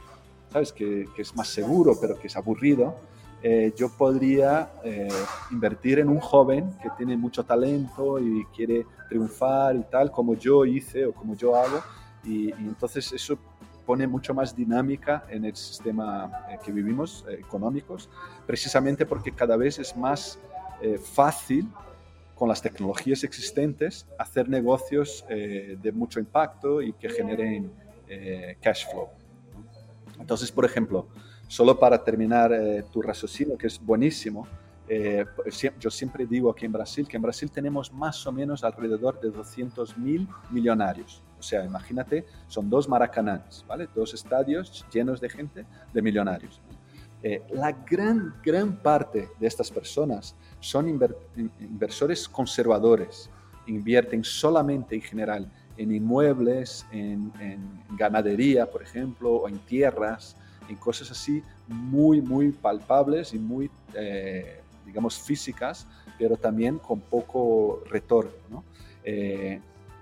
¿sabes? 0.52 0.73
Que, 0.73 1.06
que 1.14 1.23
es 1.23 1.35
más 1.35 1.49
seguro, 1.49 1.97
pero 2.00 2.18
que 2.18 2.26
es 2.28 2.37
aburrido, 2.37 2.95
eh, 3.42 3.73
yo 3.76 3.88
podría 3.90 4.71
eh, 4.83 5.09
invertir 5.50 5.99
en 5.99 6.09
un 6.09 6.21
joven 6.21 6.73
que 6.83 6.88
tiene 6.97 7.16
mucho 7.16 7.45
talento 7.45 8.18
y 8.18 8.45
quiere 8.54 8.87
triunfar 9.09 9.76
y 9.76 9.83
tal, 9.85 10.11
como 10.11 10.35
yo 10.35 10.64
hice 10.64 11.06
o 11.06 11.12
como 11.12 11.37
yo 11.37 11.54
hago, 11.54 11.80
y, 12.25 12.49
y 12.49 12.52
entonces 12.66 13.12
eso 13.12 13.38
pone 13.87 14.06
mucho 14.06 14.35
más 14.35 14.54
dinámica 14.54 15.25
en 15.30 15.45
el 15.45 15.54
sistema 15.54 16.45
eh, 16.50 16.59
que 16.62 16.73
vivimos, 16.73 17.25
eh, 17.28 17.35
económicos, 17.38 18.11
precisamente 18.47 19.06
porque 19.06 19.30
cada 19.30 19.56
vez 19.56 19.78
es 19.78 19.97
más 19.97 20.38
eh, 20.83 20.99
fácil 20.99 21.68
con 22.37 22.49
las 22.49 22.61
tecnologías 22.62 23.25
existentes 23.25 24.07
hacer 24.19 24.49
negocios 24.49 25.25
eh, 25.28 25.76
de 25.83 25.90
mucho 25.90 26.21
impacto 26.21 26.81
y 26.83 26.93
que 26.93 27.09
generen 27.09 27.73
eh, 28.09 28.57
cash 28.61 28.87
flow. 28.90 29.09
Entonces, 30.21 30.52
por 30.52 30.64
ejemplo, 30.64 31.09
solo 31.49 31.78
para 31.78 32.02
terminar 32.05 32.52
eh, 32.52 32.85
tu 32.93 33.00
raciocinio, 33.02 33.57
que 33.57 33.66
es 33.66 33.81
buenísimo, 33.85 34.47
eh, 34.88 35.25
sie- 35.47 35.73
yo 35.81 35.90
siempre 35.90 36.26
digo 36.26 36.50
aquí 36.50 36.64
en 36.66 36.73
Brasil 36.73 37.09
que 37.09 37.16
en 37.16 37.23
Brasil 37.23 37.50
tenemos 37.50 37.93
más 37.93 38.25
o 38.26 38.33
menos 38.33 38.62
alrededor 38.62 39.19
de 39.21 39.31
200 39.31 39.97
mil 39.99 40.28
millonarios. 40.50 41.23
O 41.38 41.43
sea, 41.43 41.64
imagínate, 41.64 42.25
son 42.49 42.69
dos 42.71 42.88
maracanãs, 42.88 43.64
¿vale? 43.66 43.88
Dos 43.95 44.14
estadios 44.14 44.87
llenos 44.93 45.21
de 45.21 45.28
gente, 45.28 45.64
de 45.93 46.02
millonarios. 46.02 46.61
Eh, 47.23 47.42
la 47.52 47.73
gran, 47.73 48.35
gran 48.44 48.76
parte 48.76 49.28
de 49.40 49.46
estas 49.46 49.70
personas 49.70 50.35
son 50.61 50.87
inver- 50.87 51.16
in- 51.37 51.50
inversores 51.61 52.28
conservadores, 52.28 53.30
invierten 53.66 54.23
solamente 54.23 54.94
en 54.94 55.00
general 55.02 55.50
en 55.78 55.92
inmuebles, 55.92 56.87
en, 56.90 57.30
ganadería, 57.99 58.70
por 58.70 58.82
ejemplo, 58.82 59.30
o 59.35 59.49
en 59.49 59.58
tierras, 59.58 60.37
en 60.68 60.76
cosas 60.76 61.11
así 61.11 61.42
muy, 61.68 62.23
muy 62.23 62.50
palpables 62.52 63.35
y 63.35 63.38
muy, 63.38 63.70
eh, 63.94 64.61
digamos, 64.87 65.18
físicas, 65.18 65.87
pero 66.18 66.37
también 66.37 66.78
con 66.78 67.00
poco 67.00 67.82
retorno. 67.90 68.32
¿no? 68.50 68.64
Eh, 69.04 69.61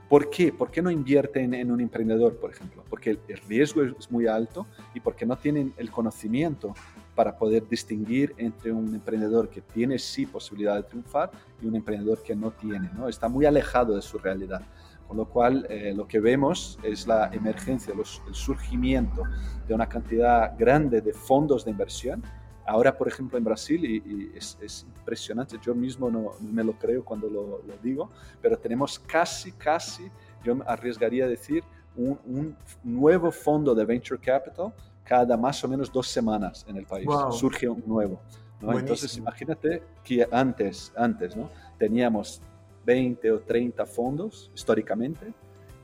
¿Por 0.08 0.30
qué? 0.30 0.52
¿Por 0.52 0.70
qué 0.70 0.80
no 0.80 0.90
invierten 0.90 1.54
en 1.54 1.72
un 1.72 1.80
emprendedor, 1.80 2.36
por 2.36 2.50
ejemplo? 2.52 2.84
Porque 2.88 3.10
el 3.10 3.38
riesgo 3.48 3.82
es 3.82 4.10
muy 4.12 4.26
alto 4.28 4.66
y 4.94 5.00
porque 5.00 5.26
no 5.26 5.36
tienen 5.36 5.74
el 5.76 5.90
conocimiento 5.90 6.74
para 7.14 7.36
poder 7.36 7.68
distinguir 7.68 8.34
entre 8.38 8.72
un 8.72 8.94
emprendedor 8.94 9.48
que 9.48 9.60
tiene 9.60 9.98
sí 9.98 10.26
posibilidad 10.26 10.76
de 10.76 10.82
triunfar 10.82 11.30
y 11.62 11.66
un 11.66 11.76
emprendedor 11.76 12.22
que 12.22 12.34
no 12.34 12.50
tiene, 12.50 12.90
¿no? 12.94 13.08
Está 13.08 13.28
muy 13.28 13.46
alejado 13.46 13.94
de 13.94 14.02
su 14.02 14.18
realidad. 14.18 14.62
Con 15.06 15.18
lo 15.18 15.26
cual, 15.26 15.66
eh, 15.68 15.92
lo 15.94 16.08
que 16.08 16.18
vemos 16.18 16.78
es 16.82 17.06
la 17.06 17.28
emergencia, 17.32 17.94
los- 17.94 18.22
el 18.26 18.34
surgimiento 18.34 19.22
de 19.68 19.74
una 19.74 19.86
cantidad 19.88 20.54
grande 20.58 21.00
de 21.02 21.12
fondos 21.12 21.64
de 21.64 21.70
inversión. 21.70 22.22
Ahora, 22.66 22.96
por 22.96 23.06
ejemplo, 23.06 23.36
en 23.36 23.44
Brasil, 23.44 23.84
y, 23.84 23.96
y 23.98 24.32
es, 24.34 24.56
es 24.62 24.86
impresionante, 24.96 25.58
yo 25.62 25.74
mismo 25.74 26.10
no, 26.10 26.32
no 26.40 26.52
me 26.52 26.64
lo 26.64 26.72
creo 26.72 27.04
cuando 27.04 27.28
lo, 27.28 27.62
lo 27.62 27.76
digo, 27.82 28.08
pero 28.40 28.56
tenemos 28.56 28.98
casi, 28.98 29.52
casi, 29.52 30.10
yo 30.42 30.54
me 30.56 30.64
arriesgaría 30.66 31.26
a 31.26 31.28
decir, 31.28 31.62
un, 31.96 32.18
un 32.24 32.56
nuevo 32.82 33.30
fondo 33.30 33.74
de 33.74 33.84
venture 33.84 34.18
capital 34.18 34.72
cada 35.04 35.36
más 35.36 35.62
o 35.62 35.68
menos 35.68 35.92
dos 35.92 36.08
semanas 36.08 36.64
en 36.68 36.76
el 36.76 36.86
país. 36.86 37.06
Wow. 37.06 37.32
Surge 37.32 37.68
un 37.68 37.82
nuevo. 37.86 38.20
¿no? 38.60 38.78
Entonces, 38.78 39.16
imagínate 39.16 39.82
que 40.02 40.26
antes, 40.30 40.92
antes 40.96 41.36
¿no? 41.36 41.50
teníamos 41.78 42.40
20 42.86 43.32
o 43.32 43.40
30 43.40 43.84
fondos 43.86 44.50
históricamente 44.54 45.32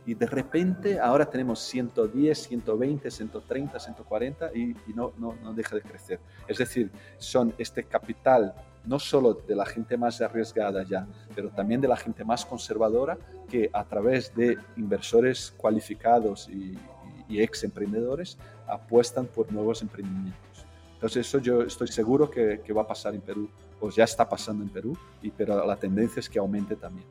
y 0.06 0.14
de 0.14 0.26
repente 0.26 0.98
ahora 0.98 1.26
tenemos 1.28 1.60
110, 1.60 2.38
120, 2.38 3.10
130, 3.10 3.78
140 3.78 4.50
y, 4.54 4.70
y 4.86 4.94
no, 4.94 5.12
no, 5.18 5.36
no 5.42 5.52
deja 5.52 5.76
de 5.76 5.82
crecer. 5.82 6.20
Es 6.48 6.58
decir, 6.58 6.90
son 7.18 7.54
este 7.58 7.84
capital 7.84 8.54
no 8.84 8.98
solo 8.98 9.34
de 9.34 9.54
la 9.54 9.66
gente 9.66 9.98
más 9.98 10.22
arriesgada 10.22 10.82
ya, 10.84 11.06
pero 11.34 11.50
también 11.50 11.82
de 11.82 11.88
la 11.88 11.96
gente 11.96 12.24
más 12.24 12.46
conservadora 12.46 13.18
que 13.48 13.68
a 13.72 13.84
través 13.84 14.34
de 14.34 14.58
inversores 14.76 15.52
cualificados 15.56 16.48
y, 16.48 16.72
y, 17.28 17.36
y 17.36 17.42
ex 17.42 17.62
emprendedores 17.64 18.38
apuestan 18.70 19.26
por 19.26 19.50
nuevos 19.52 19.82
emprendimientos. 19.82 20.40
Entonces 20.94 21.26
eso 21.26 21.38
yo 21.38 21.62
estoy 21.62 21.88
seguro 21.88 22.30
que, 22.30 22.60
que 22.64 22.72
va 22.72 22.82
a 22.82 22.86
pasar 22.86 23.14
en 23.14 23.20
Perú, 23.22 23.48
o 23.80 23.88
ya 23.90 24.04
está 24.04 24.28
pasando 24.28 24.62
en 24.62 24.68
Perú, 24.70 24.96
y, 25.22 25.30
pero 25.30 25.64
la 25.66 25.76
tendencia 25.76 26.20
es 26.20 26.28
que 26.28 26.38
aumente 26.38 26.76
también. 26.76 27.06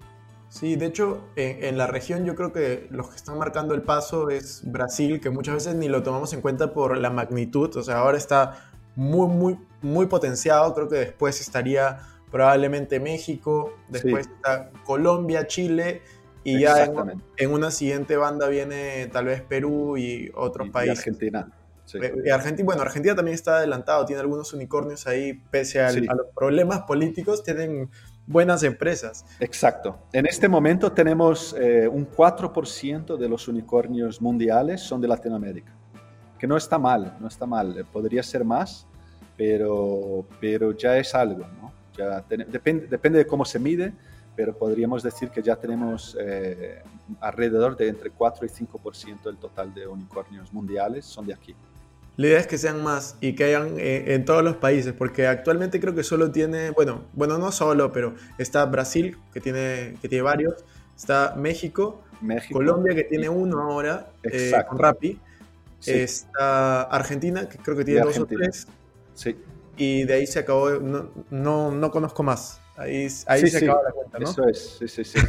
Sí, 0.49 0.75
de 0.75 0.87
hecho, 0.87 1.21
en, 1.35 1.63
en 1.63 1.77
la 1.77 1.87
región 1.87 2.25
yo 2.25 2.35
creo 2.35 2.51
que 2.51 2.87
los 2.91 3.09
que 3.09 3.15
están 3.15 3.37
marcando 3.37 3.73
el 3.75 3.81
paso 3.83 4.29
es 4.29 4.61
Brasil, 4.63 5.19
que 5.19 5.29
muchas 5.29 5.55
veces 5.55 5.75
ni 5.75 5.87
lo 5.87 6.01
tomamos 6.03 6.33
en 6.33 6.41
cuenta 6.41 6.73
por 6.73 6.97
la 6.97 7.09
magnitud, 7.09 7.75
o 7.75 7.83
sea, 7.83 7.99
ahora 7.99 8.17
está 8.17 8.69
muy, 8.95 9.27
muy, 9.27 9.57
muy 9.81 10.07
potenciado, 10.07 10.73
creo 10.73 10.89
que 10.89 10.97
después 10.97 11.39
estaría 11.41 11.99
probablemente 12.31 12.99
México, 12.99 13.73
después 13.89 14.25
Sí. 14.27 14.31
está 14.35 14.71
Colombia, 14.85 15.47
Chile, 15.47 16.01
y 16.43 16.59
ya 16.61 16.85
en, 16.85 17.21
en 17.37 17.51
una 17.51 17.71
siguiente 17.71 18.15
banda 18.17 18.47
viene 18.47 19.07
tal 19.07 19.25
vez 19.25 19.41
Perú 19.41 19.97
y 19.97 20.31
otros 20.35 20.67
Y- 20.67 20.69
y 20.69 20.73
países. 20.73 20.97
Argentina. 20.99 21.51
Sí. 21.85 21.97
Eh, 22.01 22.13
y 22.25 22.29
Argentina, 22.29 22.65
bueno, 22.65 22.81
Argentina 22.83 23.15
también 23.15 23.33
está 23.35 23.57
adelantado, 23.57 24.05
tiene 24.05 24.21
algunos 24.21 24.53
unicornios 24.53 25.07
ahí, 25.07 25.33
pese 25.49 25.81
al- 25.81 25.93
Sí. 25.95 26.05
a 26.07 26.13
los 26.13 26.27
problemas 26.35 26.81
políticos, 26.83 27.43
tienen 27.43 27.89
buenas 28.27 28.61
empresas. 28.61 29.25
Exacto. 29.39 29.97
En 30.13 30.27
este 30.27 30.47
momento 30.47 30.91
tenemos 30.91 31.55
eh, 31.59 31.87
un 31.87 32.05
4% 32.05 33.17
de 33.17 33.27
los 33.27 33.47
unicornios 33.47 34.21
mundiales 34.21 34.81
son 34.81 35.01
de 35.01 35.07
Latinoamérica, 35.07 35.73
que 36.37 36.45
no 36.45 36.55
está 36.57 36.77
mal, 36.77 37.17
no 37.19 37.27
está 37.27 37.47
mal. 37.47 37.75
Eh, 37.79 37.83
Podría 37.91 38.21
ser 38.21 38.45
más, 38.45 38.85
pero, 39.35 40.25
pero 40.39 40.71
ya 40.77 40.97
es 40.97 41.15
algo, 41.15 41.45
¿no? 41.61 41.73
Ya 41.97 42.21
ten- 42.21 42.45
depende, 42.51 42.85
depende 42.87 43.19
de 43.19 43.25
cómo 43.25 43.45
se 43.45 43.57
mide, 43.57 43.93
pero 44.39 44.57
podríamos 44.57 45.03
decir 45.03 45.31
que 45.31 45.41
ya 45.41 45.57
tenemos 45.57 46.15
eh, 46.17 46.81
alrededor 47.19 47.75
de 47.75 47.89
entre 47.89 48.09
4 48.09 48.45
y 48.45 48.49
5% 48.49 49.23
del 49.23 49.35
total 49.35 49.73
de 49.73 49.85
unicornios 49.85 50.53
mundiales 50.53 51.03
son 51.03 51.27
de 51.27 51.33
aquí. 51.33 51.53
La 52.15 52.27
idea 52.27 52.39
es 52.39 52.47
que 52.47 52.57
sean 52.57 52.81
más 52.81 53.17
y 53.19 53.35
que 53.35 53.43
hayan 53.43 53.77
eh, 53.77 54.13
en 54.13 54.23
todos 54.23 54.41
los 54.41 54.55
países, 54.55 54.93
porque 54.93 55.27
actualmente 55.27 55.81
creo 55.81 55.93
que 55.93 56.03
solo 56.03 56.31
tiene, 56.31 56.69
bueno, 56.69 57.01
bueno, 57.11 57.37
no 57.37 57.51
solo, 57.51 57.91
pero 57.91 58.15
está 58.37 58.63
Brasil, 58.63 59.17
que 59.33 59.41
tiene, 59.41 59.97
que 60.01 60.07
tiene 60.07 60.21
varios, 60.21 60.63
está 60.95 61.35
México, 61.35 62.01
México. 62.21 62.59
Colombia, 62.59 62.95
que 62.95 63.03
tiene 63.03 63.27
uno 63.27 63.59
ahora, 63.59 64.09
eh, 64.23 64.53
con 64.69 64.79
Rappi, 64.79 65.19
Sí, 65.79 65.91
está 65.91 66.83
Argentina, 66.83 67.49
que 67.49 67.57
creo 67.57 67.75
que 67.75 67.83
tiene 67.83 67.99
dos 67.99 68.17
o 68.17 68.25
tres, 68.25 68.67
sí. 69.15 69.35
y 69.75 70.05
de 70.05 70.13
ahí 70.13 70.27
se 70.27 70.39
acabó, 70.39 70.69
no, 70.79 71.09
no, 71.29 71.71
no 71.71 71.91
conozco 71.91 72.23
más, 72.23 72.61
ahí, 72.79 73.07
ahí 73.27 73.45
Sí, 73.45 73.49
se 73.49 73.59
sí, 73.59 73.65
acaba 73.65 73.83
la 73.83 73.91
cuenta, 73.91 74.19
¿no? 74.19 74.25
Eso 74.31 74.47
es, 74.47 74.77
sí, 74.79 74.87
sí, 74.87 75.03
sí. 75.05 75.19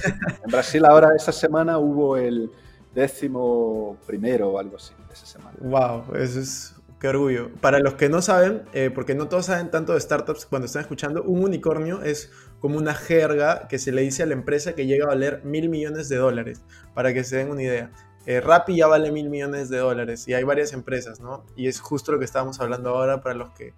En 0.44 0.50
Brasil 0.50 0.84
ahora 0.84 1.10
esta 1.16 1.32
semana 1.32 1.78
hubo 1.78 2.16
el 2.16 2.50
décimo 2.94 3.98
primero 4.06 4.50
o 4.50 4.58
algo 4.58 4.76
así, 4.76 4.94
esa 5.12 5.26
semana. 5.26 5.58
Wow, 5.60 6.14
eso 6.16 6.40
es 6.40 6.74
qué 6.98 7.08
orgullo. 7.08 7.50
Para 7.60 7.78
los 7.80 7.94
que 7.94 8.08
no 8.08 8.20
saben, 8.22 8.64
eh, 8.72 8.90
porque 8.94 9.14
no 9.14 9.28
todos 9.28 9.46
saben 9.46 9.70
tanto 9.70 9.94
de 9.94 10.00
startups 10.00 10.46
cuando 10.46 10.66
están 10.66 10.82
escuchando, 10.82 11.22
un 11.22 11.42
unicornio 11.44 12.02
es 12.02 12.30
como 12.60 12.76
una 12.78 12.94
jerga 12.94 13.68
que 13.68 13.78
se 13.78 13.92
le 13.92 14.02
dice 14.02 14.22
a 14.22 14.26
la 14.26 14.34
empresa 14.34 14.74
que 14.74 14.86
llega 14.86 15.04
a 15.06 15.08
valer 15.08 15.42
mil 15.44 15.68
millones 15.70 16.08
de 16.08 16.16
dólares, 16.16 16.62
para 16.94 17.14
que 17.14 17.24
se 17.24 17.36
den 17.38 17.50
una 17.50 17.62
idea. 17.62 17.90
eh, 18.26 18.40
Rappi 18.40 18.76
ya 18.76 18.86
vale 18.86 19.10
mil 19.12 19.30
millones 19.30 19.70
de 19.70 19.78
dólares 19.78 20.28
y 20.28 20.34
hay 20.34 20.44
varias 20.44 20.72
empresas, 20.74 21.20
¿no? 21.20 21.46
Y 21.56 21.68
es 21.68 21.80
justo 21.80 22.12
lo 22.12 22.18
que 22.18 22.26
estábamos 22.26 22.60
hablando 22.60 22.90
ahora 22.90 23.22
para 23.22 23.34
los 23.34 23.50
que 23.52 23.72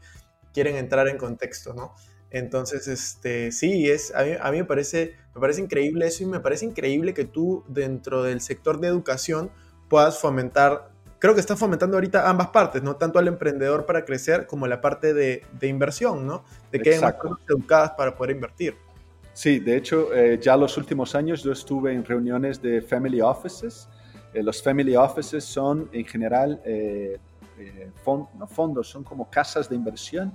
quieren 0.52 0.76
entrar 0.76 1.06
en 1.08 1.16
contexto, 1.18 1.74
¿no? 1.74 1.94
Entonces, 2.32 2.88
este, 2.88 3.52
sí, 3.52 3.90
es, 3.90 4.14
a, 4.14 4.24
mí, 4.24 4.30
a 4.40 4.50
mí 4.50 4.58
me, 4.58 4.64
parece, 4.64 5.16
me 5.34 5.40
parece 5.40 5.60
increíble 5.60 6.06
eso 6.06 6.22
y 6.22 6.26
me 6.26 6.40
parece 6.40 6.64
increíble 6.64 7.12
que 7.12 7.24
tú 7.24 7.62
dentro 7.68 8.22
del 8.22 8.40
sector 8.40 8.80
de 8.80 8.88
educación 8.88 9.50
puedas 9.88 10.18
fomentar, 10.18 10.90
creo 11.18 11.34
que 11.34 11.40
estás 11.40 11.58
fomentando 11.58 11.98
ahorita 11.98 12.28
ambas 12.28 12.48
partes, 12.48 12.82
¿no? 12.82 12.96
Tanto 12.96 13.18
al 13.18 13.28
emprendedor 13.28 13.84
para 13.84 14.06
crecer 14.06 14.46
como 14.46 14.66
la 14.66 14.80
parte 14.80 15.12
de, 15.12 15.44
de 15.60 15.68
inversión, 15.68 16.26
¿no? 16.26 16.42
De 16.70 16.80
que 16.80 16.94
hayan 16.94 17.12
personas 17.12 17.40
educadas 17.48 17.90
para 17.90 18.16
poder 18.16 18.34
invertir. 18.34 18.76
Sí, 19.34 19.58
de 19.58 19.76
hecho, 19.76 20.14
eh, 20.14 20.38
ya 20.40 20.56
los 20.56 20.76
últimos 20.78 21.14
años 21.14 21.42
yo 21.42 21.52
estuve 21.52 21.92
en 21.92 22.04
reuniones 22.04 22.60
de 22.60 22.80
family 22.80 23.20
offices. 23.20 23.88
Eh, 24.32 24.42
los 24.42 24.62
family 24.62 24.96
offices 24.96 25.44
son 25.44 25.90
en 25.92 26.04
general 26.06 26.60
eh, 26.64 27.18
eh, 27.58 27.90
no 28.38 28.46
fondos, 28.46 28.88
son 28.88 29.04
como 29.04 29.28
casas 29.28 29.68
de 29.68 29.76
inversión 29.76 30.32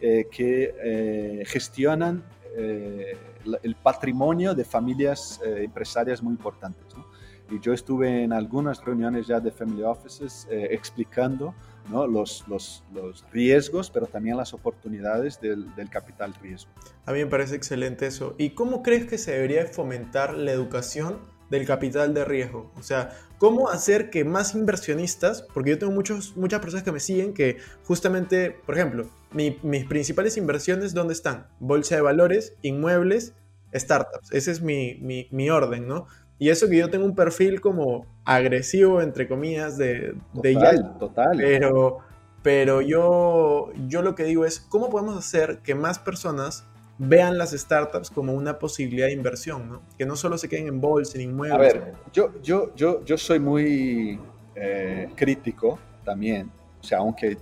eh, 0.00 0.28
que 0.30 0.74
eh, 0.80 1.44
gestionan 1.46 2.22
eh, 2.56 3.16
el 3.62 3.74
patrimonio 3.74 4.54
de 4.54 4.64
familias 4.64 5.40
empresarias 5.44 6.22
muy 6.22 6.32
importantes. 6.32 6.84
¿no? 6.96 7.06
Y 7.50 7.60
yo 7.60 7.72
estuve 7.72 8.24
en 8.24 8.32
algunas 8.32 8.84
reuniones 8.84 9.26
ya 9.26 9.40
de 9.40 9.50
family 9.50 9.82
offices 9.82 10.46
explicando 10.50 11.54
¿no? 11.88 12.06
los, 12.06 12.46
los, 12.46 12.84
los 12.92 13.24
riesgos, 13.32 13.90
pero 13.90 14.06
también 14.06 14.36
las 14.36 14.52
oportunidades 14.52 15.40
del, 15.40 15.74
del 15.74 15.88
capital 15.88 16.34
riesgo. 16.42 16.70
A 17.06 17.12
mí 17.12 17.20
me 17.20 17.26
parece 17.26 17.56
excelente 17.56 18.06
eso. 18.06 18.34
¿Y 18.36 18.50
cómo 18.50 18.82
crees 18.82 19.06
que 19.06 19.16
se 19.16 19.32
debería 19.32 19.66
fomentar 19.66 20.34
la 20.34 20.52
educación 20.52 21.20
del 21.50 21.66
capital 21.66 22.12
de 22.14 22.24
riesgo? 22.24 22.70
O 22.78 22.82
sea, 22.82 23.10
¿cómo 23.38 23.68
hacer 23.68 24.10
que 24.10 24.24
más 24.24 24.54
inversionistas, 24.54 25.42
porque 25.54 25.70
yo 25.70 25.78
tengo 25.78 25.92
muchos, 25.92 26.36
muchas 26.36 26.60
personas 26.60 26.84
que 26.84 26.92
me 26.92 27.00
siguen 27.00 27.32
que 27.34 27.56
justamente, 27.84 28.50
por 28.66 28.74
ejemplo, 28.76 29.08
mi- 29.32 29.58
mis 29.62 29.84
principales 29.86 30.36
inversiones, 30.36 30.94
¿dónde 30.94 31.14
están? 31.14 31.46
Bolsa 31.60 31.94
de 31.96 32.02
valores, 32.02 32.54
inmuebles, 32.62 33.32
startups. 33.74 34.32
Ese 34.32 34.50
es 34.50 34.60
mi, 34.62 34.96
mi- 35.00 35.28
mi 35.30 35.50
orden, 35.50 35.86
¿no? 35.86 36.06
Y 36.38 36.50
eso 36.50 36.68
que 36.68 36.76
yo 36.76 36.88
tengo 36.90 37.04
un 37.04 37.16
perfil 37.16 37.60
como 37.60 38.06
agresivo, 38.24 39.02
entre 39.02 39.26
comillas, 39.26 39.76
de, 39.76 40.14
Total, 40.34 40.96
total. 40.98 41.36
pero, 41.36 41.98
pero 42.42 42.80
yo, 42.80 43.72
yo 43.88 44.02
lo 44.02 44.14
que 44.14 44.24
digo 44.24 44.44
es, 44.44 44.60
¿cómo 44.60 44.88
podemos 44.88 45.18
hacer 45.18 45.58
que 45.64 45.74
más 45.74 45.98
personas 45.98 46.64
vean 46.98 47.38
las 47.38 47.52
startups 47.52 48.10
como 48.10 48.34
una 48.34 48.58
posibilidad 48.58 49.06
de 49.06 49.12
inversión? 49.12 49.68
¿no? 49.68 49.82
Que 49.96 50.04
no 50.04 50.16
solo 50.16 50.36
se 50.36 50.48
queden 50.48 50.66
en 50.66 50.80
bolsa, 50.80 51.16
en 51.16 51.30
inmuebles. 51.30 51.54
A 51.54 51.58
ver, 51.58 51.94
yo, 52.12 52.32
yo, 52.42 52.74
yo, 52.74 53.04
yo 53.04 53.16
soy 53.16 53.38
muy 53.38 54.18
eh, 54.54 55.08
crítico 55.14 55.78
también, 56.04 56.50
o 56.80 56.84
sea, 56.84 56.98
aunque 56.98 57.38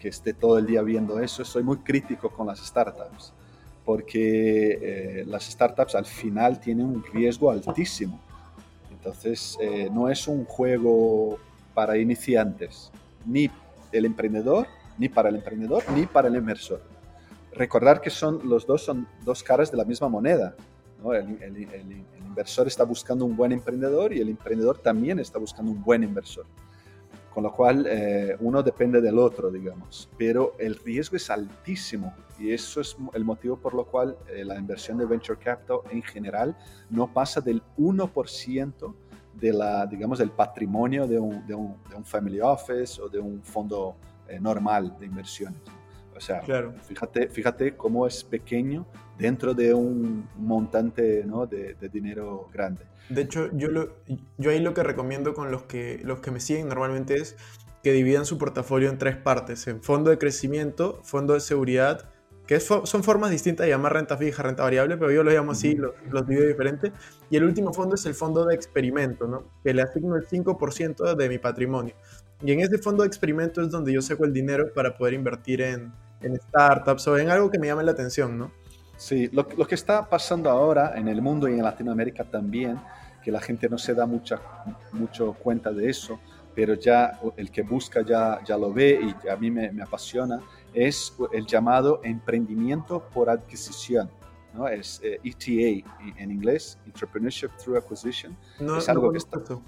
que 0.00 0.08
esté 0.08 0.32
todo 0.32 0.58
el 0.58 0.66
día 0.66 0.82
viendo 0.82 1.20
eso, 1.20 1.44
soy 1.44 1.62
muy 1.62 1.76
crítico 1.78 2.30
con 2.30 2.46
las 2.46 2.58
startups, 2.58 3.32
porque 3.84 4.78
eh, 4.80 5.24
las 5.26 5.44
startups 5.44 5.94
al 5.94 6.06
final 6.06 6.58
tienen 6.58 6.86
un 6.86 7.04
riesgo 7.12 7.50
altísimo. 7.50 8.18
Entonces, 8.90 9.58
eh, 9.60 9.88
no 9.92 10.08
es 10.08 10.26
un 10.26 10.44
juego 10.46 11.38
para 11.74 11.98
iniciantes, 11.98 12.90
ni 13.26 13.50
el 13.92 14.06
emprendedor, 14.06 14.66
ni 14.98 15.08
para 15.08 15.28
el 15.28 15.36
emprendedor, 15.36 15.84
ni 15.94 16.06
para 16.06 16.28
el 16.28 16.36
inversor. 16.36 16.82
Recordar 17.54 18.00
que 18.00 18.10
son, 18.10 18.40
los 18.48 18.66
dos 18.66 18.84
son 18.84 19.06
dos 19.24 19.42
caras 19.42 19.70
de 19.70 19.76
la 19.76 19.84
misma 19.84 20.08
moneda. 20.08 20.54
¿no? 21.02 21.12
El, 21.14 21.42
el- 21.42 21.56
el- 21.56 21.72
el 21.72 22.04
inversor 22.26 22.66
está 22.68 22.84
buscando 22.84 23.24
un 23.24 23.36
buen 23.36 23.52
emprendedor 23.52 24.12
y 24.12 24.20
el 24.20 24.28
emprendedor 24.28 24.78
también 24.78 25.18
está 25.18 25.38
buscando 25.38 25.72
un 25.72 25.82
buen 25.82 26.02
inversor. 26.04 26.46
Con 27.34 27.44
lo 27.44 27.52
cual, 27.52 27.86
eh, 27.88 28.36
uno 28.40 28.62
depende 28.62 29.00
del 29.00 29.18
otro, 29.18 29.50
digamos. 29.50 30.08
Pero 30.18 30.54
el 30.58 30.74
riesgo 30.76 31.16
es 31.16 31.30
altísimo 31.30 32.12
y 32.38 32.52
eso 32.52 32.80
es 32.80 32.96
el 33.14 33.24
motivo 33.24 33.56
por 33.56 33.74
lo 33.74 33.84
cual 33.84 34.16
eh, 34.28 34.44
la 34.44 34.56
inversión 34.58 34.98
de 34.98 35.06
venture 35.06 35.38
capital 35.38 35.78
en 35.90 36.02
general 36.02 36.56
no 36.88 37.12
pasa 37.12 37.40
del 37.40 37.62
1% 37.78 38.94
de 39.34 39.52
la, 39.52 39.86
digamos, 39.86 40.18
del 40.18 40.30
patrimonio 40.30 41.06
de 41.06 41.18
un, 41.18 41.46
de 41.46 41.54
un- 41.54 41.76
de 41.88 41.96
un 41.96 42.04
family 42.04 42.40
office 42.40 43.00
o 43.00 43.08
de 43.08 43.18
un 43.20 43.40
fondo 43.42 43.94
eh, 44.28 44.38
normal 44.40 44.96
de 44.98 45.06
inversiones. 45.06 45.60
O 46.20 46.22
sea, 46.22 46.40
Claro. 46.40 46.74
fíjate, 46.86 47.28
fíjate 47.28 47.76
cómo 47.78 48.06
es 48.06 48.24
pequeño 48.24 48.86
dentro 49.18 49.54
de 49.54 49.72
un 49.72 50.28
montante 50.36 51.24
¿no? 51.24 51.46
de, 51.46 51.72
de 51.80 51.88
dinero 51.88 52.46
grande. 52.52 52.82
De 53.08 53.22
hecho, 53.22 53.48
yo, 53.54 53.68
lo, 53.68 53.96
yo 54.36 54.50
ahí 54.50 54.60
lo 54.60 54.74
que 54.74 54.82
recomiendo 54.82 55.32
con 55.32 55.50
los 55.50 55.62
que, 55.62 55.98
los 56.04 56.20
que 56.20 56.30
me 56.30 56.38
siguen 56.38 56.68
normalmente 56.68 57.14
es 57.14 57.36
que 57.82 57.92
dividan 57.92 58.26
su 58.26 58.36
portafolio 58.36 58.90
en 58.90 58.98
tres 58.98 59.16
partes, 59.16 59.66
en 59.66 59.82
fondo 59.82 60.10
de 60.10 60.18
crecimiento, 60.18 61.00
fondo 61.04 61.32
de 61.32 61.40
seguridad, 61.40 62.10
que 62.46 62.56
es 62.56 62.64
son 62.64 63.02
formas 63.02 63.30
distintas 63.30 63.64
de 63.64 63.70
llamar 63.70 63.94
renta 63.94 64.18
fija, 64.18 64.42
renta 64.42 64.62
variable, 64.62 64.98
pero 64.98 65.10
yo 65.10 65.22
lo 65.22 65.30
llamo 65.30 65.52
así, 65.52 65.74
los, 65.74 65.92
los 66.10 66.26
divido 66.26 66.46
diferente. 66.46 66.92
Y 67.30 67.38
el 67.38 67.44
último 67.44 67.72
fondo 67.72 67.94
es 67.94 68.04
el 68.04 68.14
fondo 68.14 68.44
de 68.44 68.54
experimento, 68.54 69.26
¿no? 69.26 69.44
que 69.64 69.72
le 69.72 69.80
asigno 69.80 70.16
el 70.16 70.26
5% 70.28 71.14
de 71.14 71.28
mi 71.30 71.38
patrimonio. 71.38 71.94
Y 72.42 72.52
en 72.52 72.60
ese 72.60 72.78
fondo 72.78 73.02
de 73.04 73.08
experimento 73.08 73.62
es 73.62 73.70
donde 73.70 73.92
yo 73.92 74.02
saco 74.02 74.24
el 74.24 74.32
dinero 74.32 74.72
para 74.74 74.96
poder 74.96 75.14
invertir 75.14 75.62
en, 75.62 75.92
en 76.22 76.36
startups 76.38 77.06
o 77.08 77.18
en 77.18 77.30
algo 77.30 77.50
que 77.50 77.58
me 77.58 77.66
llame 77.66 77.82
la 77.82 77.92
atención, 77.92 78.36
¿no? 78.38 78.50
Sí, 78.96 79.28
lo, 79.32 79.46
lo 79.56 79.66
que 79.66 79.74
está 79.74 80.08
pasando 80.08 80.50
ahora 80.50 80.92
en 80.96 81.08
el 81.08 81.22
mundo 81.22 81.48
y 81.48 81.54
en 81.54 81.62
Latinoamérica 81.62 82.24
también, 82.24 82.78
que 83.22 83.30
la 83.30 83.40
gente 83.40 83.68
no 83.68 83.78
se 83.78 83.94
da 83.94 84.06
mucha, 84.06 84.40
mucho 84.92 85.32
cuenta 85.34 85.70
de 85.72 85.88
eso, 85.88 86.18
pero 86.54 86.74
ya 86.74 87.18
el 87.36 87.50
que 87.50 87.62
busca 87.62 88.02
ya, 88.02 88.40
ya 88.44 88.58
lo 88.58 88.72
ve 88.72 89.00
y 89.24 89.28
a 89.28 89.36
mí 89.36 89.50
me, 89.50 89.70
me 89.72 89.82
apasiona, 89.82 90.40
es 90.74 91.14
el 91.32 91.46
llamado 91.46 92.00
emprendimiento 92.04 93.00
por 93.14 93.30
adquisición. 93.30 94.10
¿no? 94.52 94.66
Es 94.68 95.00
eh, 95.04 95.20
ETA 95.22 95.86
en 96.18 96.30
inglés, 96.30 96.76
Entrepreneurship 96.86 97.50
Through 97.62 97.78
Acquisition. 97.78 98.36
No, 98.58 98.76
Es 98.78 98.86
no 98.88 98.92
algo 98.92 99.12
que 99.12 99.18
conozco 99.20 99.38
está-. 99.38 99.58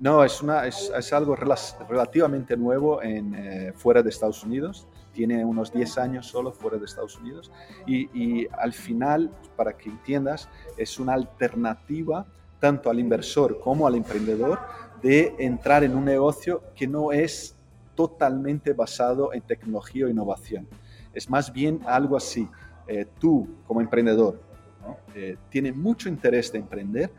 No, 0.00 0.24
es, 0.24 0.42
una, 0.42 0.66
es, 0.66 0.90
es 0.94 1.12
algo 1.12 1.36
rela- 1.36 1.86
relativamente 1.88 2.56
nuevo 2.56 3.00
en, 3.00 3.34
eh, 3.34 3.72
fuera 3.76 4.02
de 4.02 4.10
Estados 4.10 4.42
Unidos. 4.42 4.88
Tiene 5.14 5.44
unos 5.44 5.72
10 5.72 5.98
años 5.98 6.26
solo 6.26 6.52
fuera 6.52 6.76
de 6.76 6.84
Estados 6.84 7.16
Unidos. 7.18 7.50
Y, 7.86 8.46
al 8.48 8.72
final, 8.72 9.30
para 9.56 9.76
que 9.76 9.88
entiendas, 9.88 10.48
es 10.76 10.98
una 10.98 11.14
alternativa 11.14 12.26
tanto 12.58 12.90
al 12.90 12.98
inversor 12.98 13.60
como 13.60 13.86
al 13.86 13.94
emprendedor 13.94 14.58
de 15.02 15.34
entrar 15.38 15.84
en 15.84 15.94
un 15.94 16.04
negocio 16.04 16.62
que 16.74 16.86
no 16.86 17.12
es 17.12 17.54
totalmente 17.94 18.72
basado 18.72 19.32
en 19.32 19.42
tecnología 19.42 20.06
o 20.06 20.08
innovación. 20.08 20.66
Es 21.12 21.30
más 21.30 21.52
bien 21.52 21.80
algo 21.86 22.16
así. 22.16 22.48
Eh, 22.88 23.06
tú, 23.18 23.48
como 23.66 23.80
emprendedor, 23.80 24.40
¿no? 24.82 24.96
Eh, 25.14 25.36
tienes 25.48 25.76
mucho 25.76 26.08
interés 26.08 26.50
de 26.52 26.58
emprender, 26.58 27.10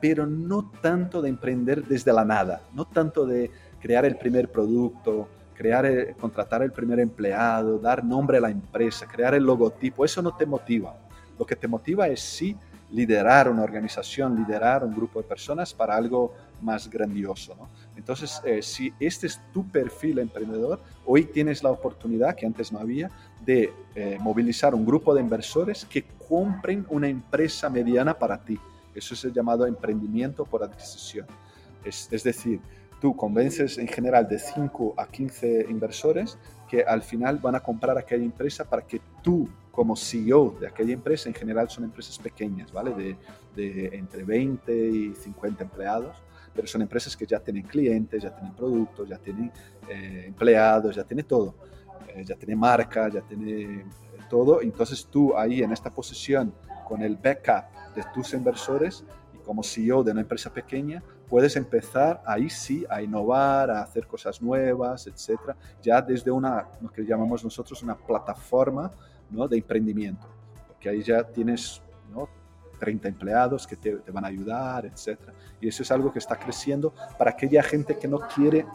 pero 0.00 0.26
no 0.26 0.70
tanto 0.80 1.22
de 1.22 1.28
emprender 1.28 1.84
desde 1.84 2.12
la 2.12 2.24
nada, 2.24 2.62
no 2.74 2.86
tanto 2.86 3.24
de 3.24 3.50
crear 3.80 4.04
el 4.04 4.16
primer 4.16 4.50
producto, 4.50 5.28
crear 5.62 5.86
el- 5.86 6.16
contratar 6.16 6.60
el 6.62 6.72
primer 6.72 6.98
empleado, 6.98 7.78
dar 7.78 8.02
nombre 8.04 8.38
a 8.38 8.40
la 8.40 8.50
empresa, 8.50 9.06
crear 9.06 9.32
el 9.34 9.44
logotipo, 9.44 10.04
eso 10.04 10.20
no 10.20 10.32
te 10.34 10.44
motiva. 10.44 10.96
Lo 11.38 11.46
que 11.46 11.54
te 11.54 11.68
motiva 11.68 12.08
es 12.08 12.20
sí 12.20 12.56
liderar 12.90 13.48
una 13.48 13.62
organización, 13.62 14.34
liderar 14.34 14.84
un 14.84 14.92
grupo 14.92 15.22
de 15.22 15.28
personas 15.28 15.72
para 15.72 15.94
algo 15.94 16.34
más 16.60 16.90
grandioso. 16.90 17.54
¿no? 17.54 17.68
Entonces, 17.96 18.42
eh, 18.44 18.60
si 18.60 18.92
este 18.98 19.28
es 19.28 19.40
tu 19.52 19.64
perfil 19.68 20.18
emprendedor, 20.18 20.80
hoy 21.06 21.26
tienes 21.26 21.62
la 21.62 21.70
oportunidad, 21.70 22.34
que 22.34 22.44
antes 22.44 22.72
no 22.72 22.80
había, 22.80 23.08
de 23.46 23.72
eh, 23.94 24.18
movilizar 24.20 24.74
un 24.74 24.84
grupo 24.84 25.14
de 25.14 25.20
inversores 25.20 25.84
que 25.84 26.04
compren 26.28 26.84
una 26.88 27.06
empresa 27.06 27.70
mediana 27.70 28.14
para 28.14 28.36
ti. 28.36 28.58
Eso 28.96 29.14
es 29.14 29.24
el 29.24 29.32
llamado 29.32 29.64
emprendimiento 29.64 30.44
por 30.44 30.64
adquisición. 30.64 31.26
Es, 31.84 32.08
es 32.10 32.24
decir, 32.24 32.60
tú 33.02 33.16
convences 33.16 33.78
en 33.78 33.88
general 33.88 34.28
de 34.28 34.38
5 34.38 34.94
a 34.96 35.08
15 35.08 35.66
inversores 35.68 36.38
que 36.68 36.84
al 36.84 37.02
final 37.02 37.38
van 37.38 37.56
a 37.56 37.60
comprar 37.60 37.98
aquella 37.98 38.22
empresa 38.22 38.64
para 38.64 38.86
que 38.86 39.00
tú, 39.24 39.48
como 39.72 39.96
CEO 39.96 40.56
de 40.60 40.68
aquella 40.68 40.92
empresa, 40.92 41.28
en 41.28 41.34
general 41.34 41.68
son 41.68 41.82
empresas 41.82 42.16
pequeñas, 42.16 42.70
¿vale? 42.70 42.94
De, 42.94 43.16
de 43.56 43.96
entre 43.96 44.22
20 44.22 44.72
y 44.72 45.14
50 45.16 45.64
empleados, 45.64 46.16
pero 46.54 46.68
son 46.68 46.82
empresas 46.82 47.16
que 47.16 47.26
ya 47.26 47.40
tienen 47.40 47.64
clientes, 47.64 48.22
ya 48.22 48.32
tienen 48.32 48.54
productos, 48.54 49.08
ya 49.08 49.18
tienen 49.18 49.50
eh, 49.88 50.26
empleados, 50.28 50.94
ya 50.94 51.02
tienen 51.02 51.26
todo. 51.26 51.56
Eh, 52.14 52.22
ya 52.24 52.36
tiene 52.36 52.54
marca, 52.54 53.08
ya 53.08 53.22
tiene 53.22 53.62
eh, 53.62 53.84
todo. 54.30 54.62
Entonces 54.62 55.08
tú 55.10 55.36
ahí 55.36 55.60
en 55.60 55.72
esta 55.72 55.90
posición, 55.90 56.54
con 56.86 57.02
el 57.02 57.16
backup 57.16 57.64
de 57.96 58.04
tus 58.14 58.32
inversores 58.32 59.04
y 59.34 59.38
como 59.38 59.64
CEO 59.64 60.04
de 60.04 60.12
una 60.12 60.20
empresa 60.20 60.52
pequeña, 60.52 61.02
puedes 61.32 61.56
empezar 61.56 62.20
ahí 62.26 62.50
sí 62.50 62.84
a 62.90 63.00
innovar, 63.00 63.70
a 63.70 63.80
hacer 63.80 64.06
cosas 64.06 64.42
nuevas, 64.42 65.06
etcétera, 65.06 65.56
ya 65.82 66.02
desde 66.02 66.30
una, 66.30 66.68
lo 66.78 66.92
que 66.92 67.06
llamamos 67.06 67.42
nosotros 67.42 67.82
una 67.82 67.96
plataforma 67.96 68.90
¿no? 69.30 69.48
de 69.48 69.56
emprendimiento, 69.56 70.26
porque 70.68 70.90
ahí 70.90 71.02
ya 71.02 71.24
tienes 71.24 71.80
¿no? 72.12 72.28
30 72.78 73.08
empleados 73.08 73.66
que 73.66 73.76
te, 73.76 73.96
te 73.96 74.10
van 74.10 74.26
a 74.26 74.28
ayudar, 74.28 74.84
etc. 74.84 75.20
Y 75.58 75.68
eso 75.68 75.82
es 75.82 75.90
algo 75.90 76.12
que 76.12 76.18
está 76.18 76.36
creciendo 76.38 76.92
para 77.16 77.30
aquella 77.30 77.62
gente 77.62 77.96
que 77.96 78.08
no 78.08 78.18
quiere 78.18 78.66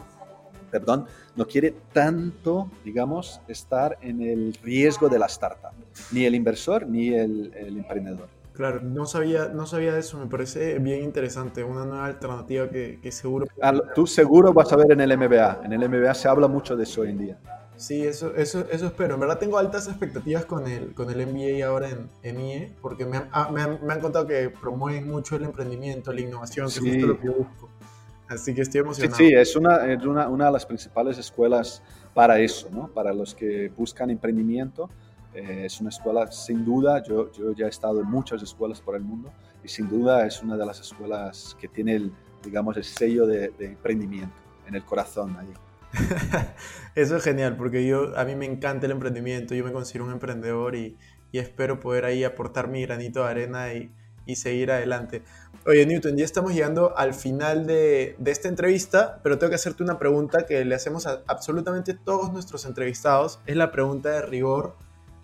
perdón, 0.68 1.06
no 1.36 1.46
quiere 1.46 1.76
tanto, 1.92 2.72
digamos, 2.84 3.40
estar 3.46 3.98
en 4.00 4.20
el 4.20 4.52
riesgo 4.64 5.08
de 5.08 5.20
la 5.20 5.26
startup, 5.26 5.70
ni 6.10 6.24
el 6.24 6.34
inversor 6.34 6.88
ni 6.88 7.10
el, 7.10 7.54
el 7.54 7.76
emprendedor. 7.78 8.37
Claro, 8.58 8.80
no 8.82 9.06
sabía, 9.06 9.50
no 9.54 9.66
sabía 9.66 9.92
de 9.94 10.00
eso, 10.00 10.18
me 10.18 10.26
parece 10.26 10.80
bien 10.80 11.04
interesante, 11.04 11.62
una 11.62 11.84
nueva 11.84 12.06
alternativa 12.06 12.68
que, 12.68 12.98
que 13.00 13.12
seguro... 13.12 13.46
Tú 13.94 14.04
seguro 14.04 14.52
vas 14.52 14.72
a 14.72 14.76
ver 14.76 14.90
en 14.90 15.00
el 15.00 15.16
MBA, 15.16 15.60
en 15.62 15.72
el 15.74 15.88
MBA 15.88 16.12
se 16.14 16.26
habla 16.26 16.48
mucho 16.48 16.76
de 16.76 16.82
eso 16.82 17.02
hoy 17.02 17.10
en 17.10 17.18
día. 17.18 17.38
Sí, 17.76 18.04
eso, 18.04 18.34
eso, 18.34 18.66
eso 18.68 18.86
espero. 18.86 19.14
En 19.14 19.20
verdad 19.20 19.38
tengo 19.38 19.58
altas 19.58 19.86
expectativas 19.86 20.44
con 20.44 20.66
el, 20.66 20.92
con 20.92 21.08
el 21.08 21.24
MBA 21.24 21.64
ahora 21.68 21.88
en, 21.90 22.08
en 22.24 22.40
IE, 22.40 22.72
porque 22.82 23.06
me 23.06 23.18
han, 23.18 23.28
ah, 23.30 23.48
me, 23.54 23.62
han, 23.62 23.78
me 23.86 23.92
han 23.92 24.00
contado 24.00 24.26
que 24.26 24.50
promueven 24.50 25.08
mucho 25.08 25.36
el 25.36 25.44
emprendimiento, 25.44 26.12
la 26.12 26.20
innovación, 26.20 26.66
que 26.66 26.72
es 26.78 26.82
Sí. 26.82 26.90
justo 26.90 27.06
lo 27.06 27.20
que 27.20 27.26
yo 27.26 27.32
busco. 27.34 27.68
Así 28.28 28.56
que 28.56 28.62
estoy 28.62 28.80
Sí, 28.80 28.84
emocionado. 28.84 29.16
sí, 29.18 29.32
es 29.34 29.54
una, 29.54 29.86
es 29.86 30.04
una, 30.04 30.28
una 30.28 30.46
de 30.46 30.52
las 30.52 30.66
principales 30.66 31.16
escuelas 31.16 31.80
para 32.12 32.40
eso, 32.40 32.68
¿no? 32.72 32.88
Para 32.88 33.12
los 33.12 33.36
que 33.36 33.70
buscan 33.76 34.10
emprendimiento. 34.10 34.90
Eh, 35.34 35.62
es 35.66 35.80
una 35.80 35.90
escuela, 35.90 36.30
sin 36.32 36.64
duda, 36.64 37.02
yo, 37.02 37.30
yo 37.32 37.52
ya 37.52 37.66
he 37.66 37.68
estado 37.68 38.00
en 38.00 38.06
muchas 38.06 38.42
escuelas 38.42 38.80
por 38.80 38.96
el 38.96 39.02
mundo 39.02 39.30
y 39.62 39.68
sin 39.68 39.88
duda 39.88 40.26
es 40.26 40.42
una 40.42 40.56
de 40.56 40.64
las 40.64 40.80
escuelas 40.80 41.56
que 41.60 41.68
tiene, 41.68 41.96
el, 41.96 42.12
digamos, 42.42 42.76
el 42.76 42.84
sello 42.84 43.26
de, 43.26 43.52
emprendimiento 43.58 44.36
en 44.66 44.74
el 44.74 44.84
corazón 44.84 45.36
ahí. 45.36 45.52
Eso 46.94 47.16
es 47.16 47.24
genial, 47.24 47.56
porque 47.56 47.86
yo, 47.86 48.16
a 48.16 48.24
mí 48.24 48.34
me 48.36 48.46
encanta 48.46 48.86
el 48.86 48.92
emprendimiento, 48.92 49.54
yo 49.54 49.64
me 49.64 49.72
considero 49.72 50.04
un 50.06 50.12
emprendedor 50.12 50.74
y, 50.74 50.96
espero 51.30 51.78
poder 51.78 52.06
ahí 52.06 52.24
aportar 52.24 52.68
mi 52.68 52.82
granito 52.82 53.22
de 53.22 53.28
arena 53.28 53.72
y, 53.74 53.92
y 54.24 54.36
seguir 54.36 54.72
adelante. 54.72 55.22
Oye, 55.66 55.84
Newton, 55.84 56.16
ya 56.16 56.24
estamos 56.24 56.54
llegando 56.54 56.96
al 56.96 57.12
final 57.12 57.66
de, 57.66 58.16
de 58.18 58.30
esta 58.30 58.48
entrevista, 58.48 59.20
pero 59.22 59.38
tengo 59.38 59.50
que 59.50 59.56
hacerte 59.56 59.82
una 59.82 59.98
pregunta 59.98 60.46
que 60.46 60.64
le 60.64 60.74
hacemos 60.74 61.06
a 61.06 61.22
absolutamente 61.26 61.92
todos 61.92 62.32
nuestros 62.32 62.64
entrevistados. 62.64 63.40
Es 63.46 63.56
la 63.56 63.70
pregunta 63.70 64.08
de 64.10 64.22
rigor. 64.22 64.74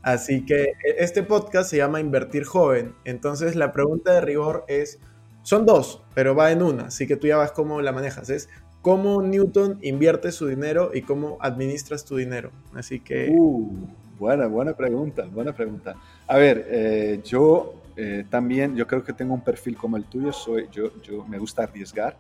Así 0.05 0.45
que 0.45 0.65
e- 0.65 0.97
este 0.99 1.23
podcast 1.23 1.71
se 1.71 1.79
llama 1.79 1.99
Invertir 1.99 2.45
Joven. 2.45 2.95
Entonces 3.05 3.57
la 3.57 3.73
pregunta 3.73 4.13
de 4.13 4.21
rigor 4.21 4.65
es, 4.69 5.01
son 5.43 5.65
dos, 5.65 6.03
pero 6.15 6.35
va 6.35 6.53
en 6.53 6.63
una, 6.63 6.85
así 6.85 7.07
que 7.07 7.17
tú 7.17 7.27
ya 7.27 7.39
vas 7.39 7.53
cómo 7.53 7.81
la 7.81 7.91
manejas. 7.91 8.29
Es 8.29 8.51
cómo 8.83 9.23
Newton 9.23 9.79
invierte 9.81 10.31
su 10.31 10.47
dinero 10.47 10.91
y 10.93 11.01
cómo 11.01 11.39
administras 11.41 12.05
tu 12.05 12.17
dinero. 12.17 12.51
Así 12.75 13.01
que... 13.01 13.31
Uh, 13.31 13.87
buena, 14.19 14.47
buena 14.47 14.77
pregunta, 14.77 15.25
buena 15.25 15.55
pregunta. 15.55 15.95
A 16.27 16.37
ver, 16.37 16.67
eh, 16.69 17.21
yo 17.25 17.73
eh, 17.97 18.27
también, 18.29 18.77
yo 18.77 18.87
creo 18.87 19.03
que 19.03 19.15
tengo 19.15 19.33
un 19.33 19.43
perfil 19.43 19.75
como 19.79 19.97
el 19.97 20.05
tuyo, 20.05 20.35
soy, 20.35 20.69
yo, 20.71 21.01
yo 21.01 21.25
me 21.25 21.39
gusta 21.39 21.63
arriesgar 21.63 22.15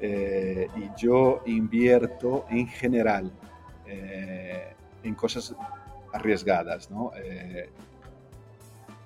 eh, 0.00 0.68
y 0.76 1.00
yo 1.00 1.42
invierto 1.46 2.44
en 2.50 2.68
general 2.68 3.32
en 5.02 5.14
cosas 5.14 5.54
arriesgadas, 6.12 6.90
¿no? 6.90 7.10
Eh, 7.16 7.70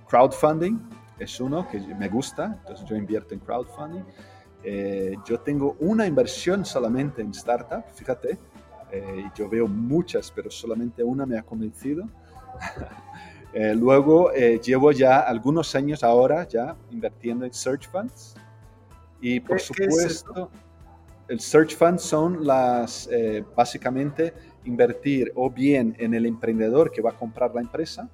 crowdfunding 0.08 0.78
es 1.18 1.40
uno 1.40 1.68
que 1.68 1.78
me 1.80 2.08
gusta, 2.08 2.58
entonces 2.60 2.86
yo 2.88 2.96
invierto 2.96 3.34
en 3.34 3.40
crowdfunding. 3.40 4.02
Eh, 4.62 5.14
yo 5.26 5.40
tengo 5.40 5.76
una 5.80 6.06
inversión 6.06 6.64
solamente 6.64 7.22
en 7.22 7.30
startup, 7.30 7.84
fíjate, 7.94 8.38
eh, 8.92 9.24
yo 9.34 9.48
veo 9.48 9.66
muchas, 9.66 10.30
pero 10.30 10.50
solamente 10.50 11.02
una 11.04 11.26
me 11.26 11.38
ha 11.38 11.42
convencido. 11.42 12.08
Eh, 13.52 13.74
luego 13.74 14.30
eh, 14.32 14.60
llevo 14.62 14.92
ya 14.92 15.18
algunos 15.18 15.74
años 15.74 16.04
ahora 16.04 16.46
ya 16.46 16.76
invirtiendo 16.92 17.44
en 17.44 17.52
search 17.52 17.88
funds 17.90 18.36
y 19.20 19.40
por 19.40 19.56
¿Qué- 19.56 19.74
qué 19.74 19.84
es 19.86 19.94
supuesto 19.96 20.50
el 21.26 21.40
search 21.40 21.74
funds 21.76 22.00
son 22.00 22.46
las 22.46 23.08
eh, 23.10 23.44
básicamente 23.56 24.32
invertir 24.64 25.32
o 25.34 25.50
bien 25.50 25.94
en 25.98 26.14
el 26.14 26.26
emprendedor 26.26 26.90
que 26.90 27.00
va 27.02 27.10
a 27.10 27.16
comprar 27.16 27.54
la 27.54 27.60
empresa, 27.60 28.08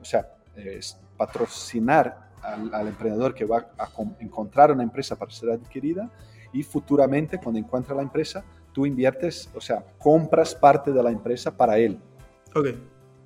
o 0.00 0.04
sea, 0.04 0.28
es 0.56 0.98
patrocinar 1.16 2.30
al, 2.42 2.74
al 2.74 2.88
emprendedor 2.88 3.34
que 3.34 3.44
va 3.44 3.66
a 3.78 3.88
encontrar 4.20 4.72
una 4.72 4.82
empresa 4.82 5.16
para 5.16 5.30
ser 5.30 5.50
adquirida 5.50 6.10
y 6.52 6.62
futuramente 6.62 7.38
cuando 7.38 7.58
encuentra 7.58 7.94
la 7.94 8.02
empresa, 8.02 8.44
tú 8.72 8.84
inviertes, 8.86 9.48
o 9.54 9.60
sea, 9.60 9.84
compras 9.98 10.54
parte 10.54 10.92
de 10.92 11.02
la 11.02 11.10
empresa 11.10 11.56
para 11.56 11.78
él. 11.78 11.98
Ok, 12.54 12.68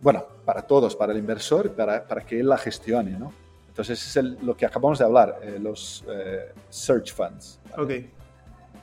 Bueno, 0.03 0.25
para 0.45 0.63
todos, 0.63 0.95
para 0.95 1.13
el 1.13 1.19
inversor, 1.19 1.73
para, 1.75 2.07
para 2.07 2.21
que 2.21 2.39
él 2.39 2.49
la 2.49 2.59
gestione, 2.59 3.13
¿no? 3.19 3.33
Entonces, 3.69 4.05
es 4.07 4.17
el- 4.17 4.39
lo 4.43 4.57
que 4.57 4.67
acabamos 4.67 4.99
de 4.99 5.05
hablar, 5.05 5.39
eh, 5.43 5.59
los 5.59 6.05
eh, 6.09 6.53
search 6.69 7.13
funds. 7.15 7.59
¿vale? 7.77 8.07
ok. 8.07 8.16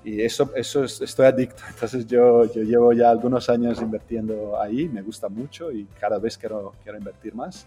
Y 0.04 0.22
eso, 0.22 0.52
eso 0.56 0.84
es- 0.84 1.02
estoy 1.02 1.26
adicto. 1.28 1.63
Entonces, 1.70 2.06
yo, 2.08 2.46
yo 2.54 2.62
llevo 2.63 2.94
ya 2.94 3.10
algunos 3.10 3.50
años 3.50 3.82
invirtiendo 3.82 4.60
ahí, 4.60 4.88
me 4.89 5.02
gusta 5.02 5.30
mucho 5.30 5.72
y 5.72 5.86
cada 6.00 6.20
vez 6.20 6.38
quiero, 6.38 6.74
quiero 6.84 6.98
invertir 6.98 7.34
más. 7.36 7.66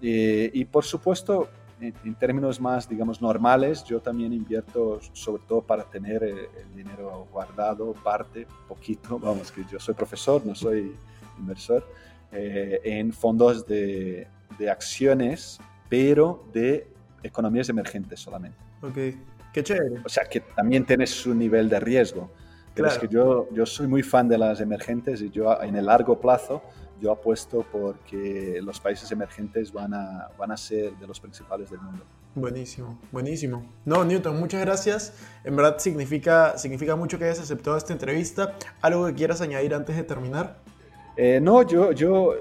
Y, 0.00 0.58
y, 0.60 0.64
por 0.64 0.84
supuesto, 0.84 1.48
en, 1.80 1.94
en 2.04 2.14
términos 2.14 2.60
más, 2.60 2.88
digamos, 2.88 3.22
normales, 3.22 3.84
yo 3.84 4.00
también 4.00 4.32
invierto 4.32 4.98
sobre 5.12 5.42
todo 5.46 5.62
para 5.62 5.84
tener 5.84 6.22
eh, 6.24 6.48
el 6.62 6.74
dinero 6.76 7.26
guardado, 7.32 7.92
parte, 7.92 8.46
poquito, 8.68 9.18
vamos, 9.22 9.50
que 9.52 9.64
yo 9.70 9.78
soy 9.78 9.94
profesor, 9.94 10.44
no 10.44 10.54
soy 10.54 10.94
inversor, 11.38 11.86
eh, 12.32 12.80
en 12.84 13.12
fondos 13.12 13.66
de, 13.66 14.26
de 14.58 14.70
acciones, 14.70 15.58
pero 15.88 16.44
de 16.52 16.86
economías 17.22 17.68
emergentes 17.68 18.20
solamente. 18.20 18.58
Ok, 18.82 18.96
qué 19.52 19.62
chévere. 19.62 20.00
O 20.04 20.08
sea, 20.08 20.24
que 20.24 20.40
también 20.40 20.84
tiene 20.84 21.06
su 21.06 21.34
nivel 21.34 21.68
de 21.68 21.80
riesgo. 21.80 22.30
Pero 22.74 22.86
es 22.88 22.94
Claro. 22.94 23.08
que 23.08 23.14
yo, 23.14 23.48
yo 23.52 23.66
soy 23.66 23.86
muy 23.88 24.02
fan 24.02 24.28
de 24.28 24.38
las 24.38 24.60
emergentes 24.60 25.20
y 25.22 25.30
yo 25.30 25.60
en 25.62 25.74
el 25.76 25.86
largo 25.86 26.20
plazo 26.20 26.62
yo 27.00 27.10
apuesto 27.12 27.64
porque 27.72 28.60
los 28.62 28.78
países 28.78 29.10
emergentes 29.10 29.72
van 29.72 29.94
a, 29.94 30.28
van 30.38 30.52
a 30.52 30.56
ser 30.56 30.92
de 30.96 31.06
los 31.06 31.18
principales 31.18 31.70
del 31.70 31.80
mundo. 31.80 32.04
Buenísimo, 32.34 32.98
buenísimo. 33.10 33.66
No, 33.86 34.04
Newton, 34.04 34.38
muchas 34.38 34.60
gracias. 34.60 35.14
En 35.42 35.56
verdad 35.56 35.78
significa, 35.78 36.56
significa 36.58 36.94
mucho 36.96 37.18
que 37.18 37.24
hayas 37.24 37.40
aceptado 37.40 37.76
esta 37.76 37.92
entrevista. 37.94 38.54
¿Algo 38.82 39.06
que 39.06 39.14
quieras 39.14 39.40
añadir 39.40 39.74
antes 39.74 39.96
de 39.96 40.02
terminar? 40.04 40.58
Eh, 41.16 41.40
no, 41.42 41.62
yo, 41.66 41.90
yo, 41.92 42.34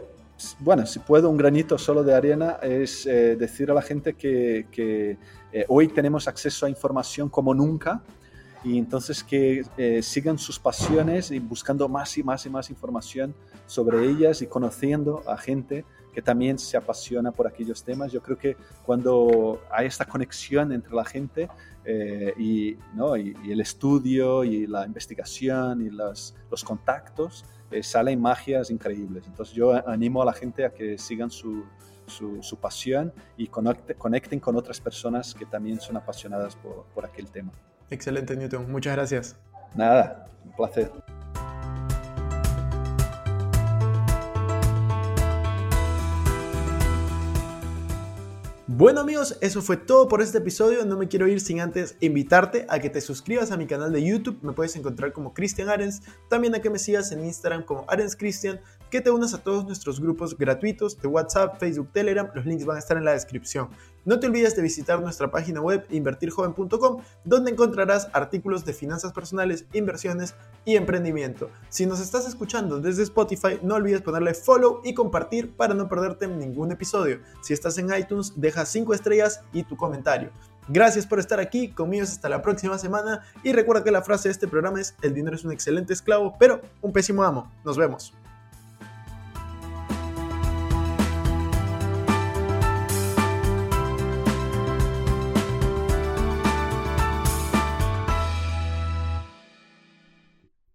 bueno, 0.60 0.86
si 0.86 0.99
puedo, 0.99 1.30
un 1.30 1.38
granito 1.38 1.78
solo 1.78 2.04
de 2.04 2.13
arena 2.13 2.60
es 2.62 3.06
eh, 3.06 3.36
decir 3.36 3.71
a 3.71 3.73
la 3.73 3.82
gente 3.82 4.13
que, 4.13 5.17
eh, 5.52 5.65
hoy 5.67 5.88
tenemos 5.88 6.28
acceso 6.28 6.65
a 6.65 6.69
información 6.69 7.30
como 7.30 7.54
nunca 7.54 8.02
y 8.63 8.78
entonces 8.78 9.23
que 9.23 9.63
eh, 9.78 10.02
sigan 10.04 10.38
sus 10.38 10.60
pasiones 10.60 11.32
y 11.32 11.39
buscando 11.39 11.88
más 11.89 12.17
y 12.17 12.23
más 12.23 12.45
y 12.45 12.49
más 12.49 12.69
información 12.69 13.34
sobre 13.65 14.06
ellas 14.06 14.41
y 14.41 14.47
conociendo 14.47 15.23
a 15.28 15.38
gente 15.38 15.86
que 16.13 16.21
también 16.21 16.60
se 16.60 16.78
apasiona 16.78 17.32
por 17.32 17.47
aquellos 17.47 17.84
temas. 17.84 18.12
Yo 18.12 18.21
creo 18.21 18.38
que 18.38 18.58
cuando 18.86 19.62
hay 19.71 19.88
esta 19.88 20.06
conexión 20.06 20.71
entre 20.71 20.93
la 20.93 21.06
gente 21.06 21.49
y, 22.38 22.78
¿no? 22.93 23.15
y 23.17 23.34
el 23.49 23.62
estudio 23.62 24.43
y 24.43 24.67
la 24.67 24.86
investigación 24.86 25.82
y 25.82 25.89
los, 25.89 26.36
los 26.52 26.63
contactos, 26.63 27.45
eh, 27.71 27.84
salen 27.84 28.21
magias 28.21 28.69
increíbles. 28.71 29.25
Entonces 29.27 29.55
yo 29.55 29.88
animo 29.88 30.21
a 30.21 30.25
la 30.25 30.34
gente 30.34 30.65
a 30.65 30.73
que 30.73 30.97
sigan 30.97 31.29
su, 31.29 31.63
su, 32.05 32.41
su 32.41 32.58
pasión 32.58 33.13
y 33.38 33.47
conecte, 33.47 33.95
conecten 33.95 34.39
con 34.39 34.55
otras 34.55 34.79
personas 34.79 35.34
que 35.34 35.45
también 35.45 35.79
son 35.79 35.97
apasionadas 35.97 36.55
por, 36.55 36.86
por 36.93 37.05
aquel 37.05 37.29
tema. 37.29 37.51
Excelente, 37.89 38.36
Newton. 38.36 38.71
Muchas 38.71 38.95
gracias. 38.95 39.38
Nada, 39.75 40.27
un 40.45 40.51
placer. 40.55 40.91
Bueno 48.80 49.02
amigos, 49.02 49.38
eso 49.42 49.62
fue 49.62 49.76
todo 49.76 50.08
por 50.08 50.22
este 50.22 50.38
episodio. 50.38 50.86
No 50.86 50.96
me 50.96 51.10
quiero 51.10 51.28
ir 51.28 51.42
sin 51.42 51.60
antes 51.60 51.98
invitarte 52.00 52.65
a 52.70 52.80
que 52.80 52.89
te 52.89 53.02
suscribas 53.02 53.52
a 53.52 53.58
mi 53.58 53.68
canal 53.68 53.92
de 53.92 54.02
YouTube. 54.02 54.39
Me 54.42 54.54
puedes 54.54 54.74
encontrar 54.78 55.12
como 55.12 55.34
Cristian 55.34 55.68
Arens. 55.68 56.02
También 56.30 56.56
a 56.56 56.62
que 56.62 56.70
me 56.70 56.80
sigas 56.80 57.12
en 57.12 57.26
Instagram 57.26 57.63
como 57.63 57.84
Arens 57.89 58.15
Cristian. 58.15 58.62
Que 58.89 59.02
te 59.02 59.12
unas 59.12 59.34
a 59.34 59.44
todos 59.44 59.65
nuestros 59.65 60.00
grupos 60.00 60.38
gratuitos 60.38 60.98
de 60.98 61.10
WhatsApp, 61.10 61.60
Facebook, 61.60 61.92
Telegram. 61.92 62.32
Los 62.34 62.46
links 62.46 62.65
van 62.65 62.78
a 62.78 62.80
estar 62.80 62.96
en 62.96 63.04
la 63.04 63.12
descripción. 63.12 63.68
No 64.06 64.20
te 64.20 64.28
olvides 64.28 64.56
de 64.56 64.62
visitar 64.62 65.02
nuestra 65.02 65.30
página 65.30 65.62
web 65.62 65.86
invertirjoven.com 65.90 67.02
donde 67.24 67.52
encontrarás 67.52 68.08
artículos 68.14 68.66
de 68.66 68.74
finanzas 68.74 69.14
personales, 69.14 69.66
inversiones 69.74 70.36
y 70.66 70.76
emprendimiento. 70.76 71.50
Si 71.70 71.86
nos 71.86 72.00
estás 72.00 72.28
escuchando 72.28 72.80
desde 72.80 73.04
Spotify, 73.04 73.60
no 73.62 73.76
olvides 73.76 74.02
ponerle 74.02 74.34
follow 74.34 74.82
y 74.84 74.94
compartir 74.94 75.52
para 75.56 75.74
no 75.74 75.88
perderte 75.88 76.28
ningún 76.28 76.72
episodio. 76.72 77.20
Si 77.42 77.54
estás 77.54 77.78
en 77.78 77.94
iTunes, 77.94 78.34
deja 78.36 78.66
5 78.66 78.94
estrellas 78.94 79.42
y 79.54 79.64
tu 79.64 79.76
comentario. 79.76 80.32
Gracias 80.68 81.08
por 81.08 81.20
estar 81.20 81.40
aquí, 81.40 81.70
conmigo 81.70 82.04
hasta 82.04 82.30
la 82.30 82.44
próxima 82.44 82.78
semana 82.78 83.24
y 83.44 83.54
recuerda 83.54 83.84
que 83.84 83.92
la 83.92 84.04
frase 84.04 84.30
de 84.30 84.34
este 84.34 84.48
programa 84.48 84.80
es 84.80 84.96
el 85.02 85.16
dinero 85.16 85.36
es 85.36 85.44
un 85.44 85.52
excelente 85.52 85.94
esclavo, 85.94 86.36
pero 86.40 86.62
un 86.82 86.94
pésimo 86.94 87.24
amo. 87.24 87.52
Nos 87.66 87.76
vemos. 87.76 88.14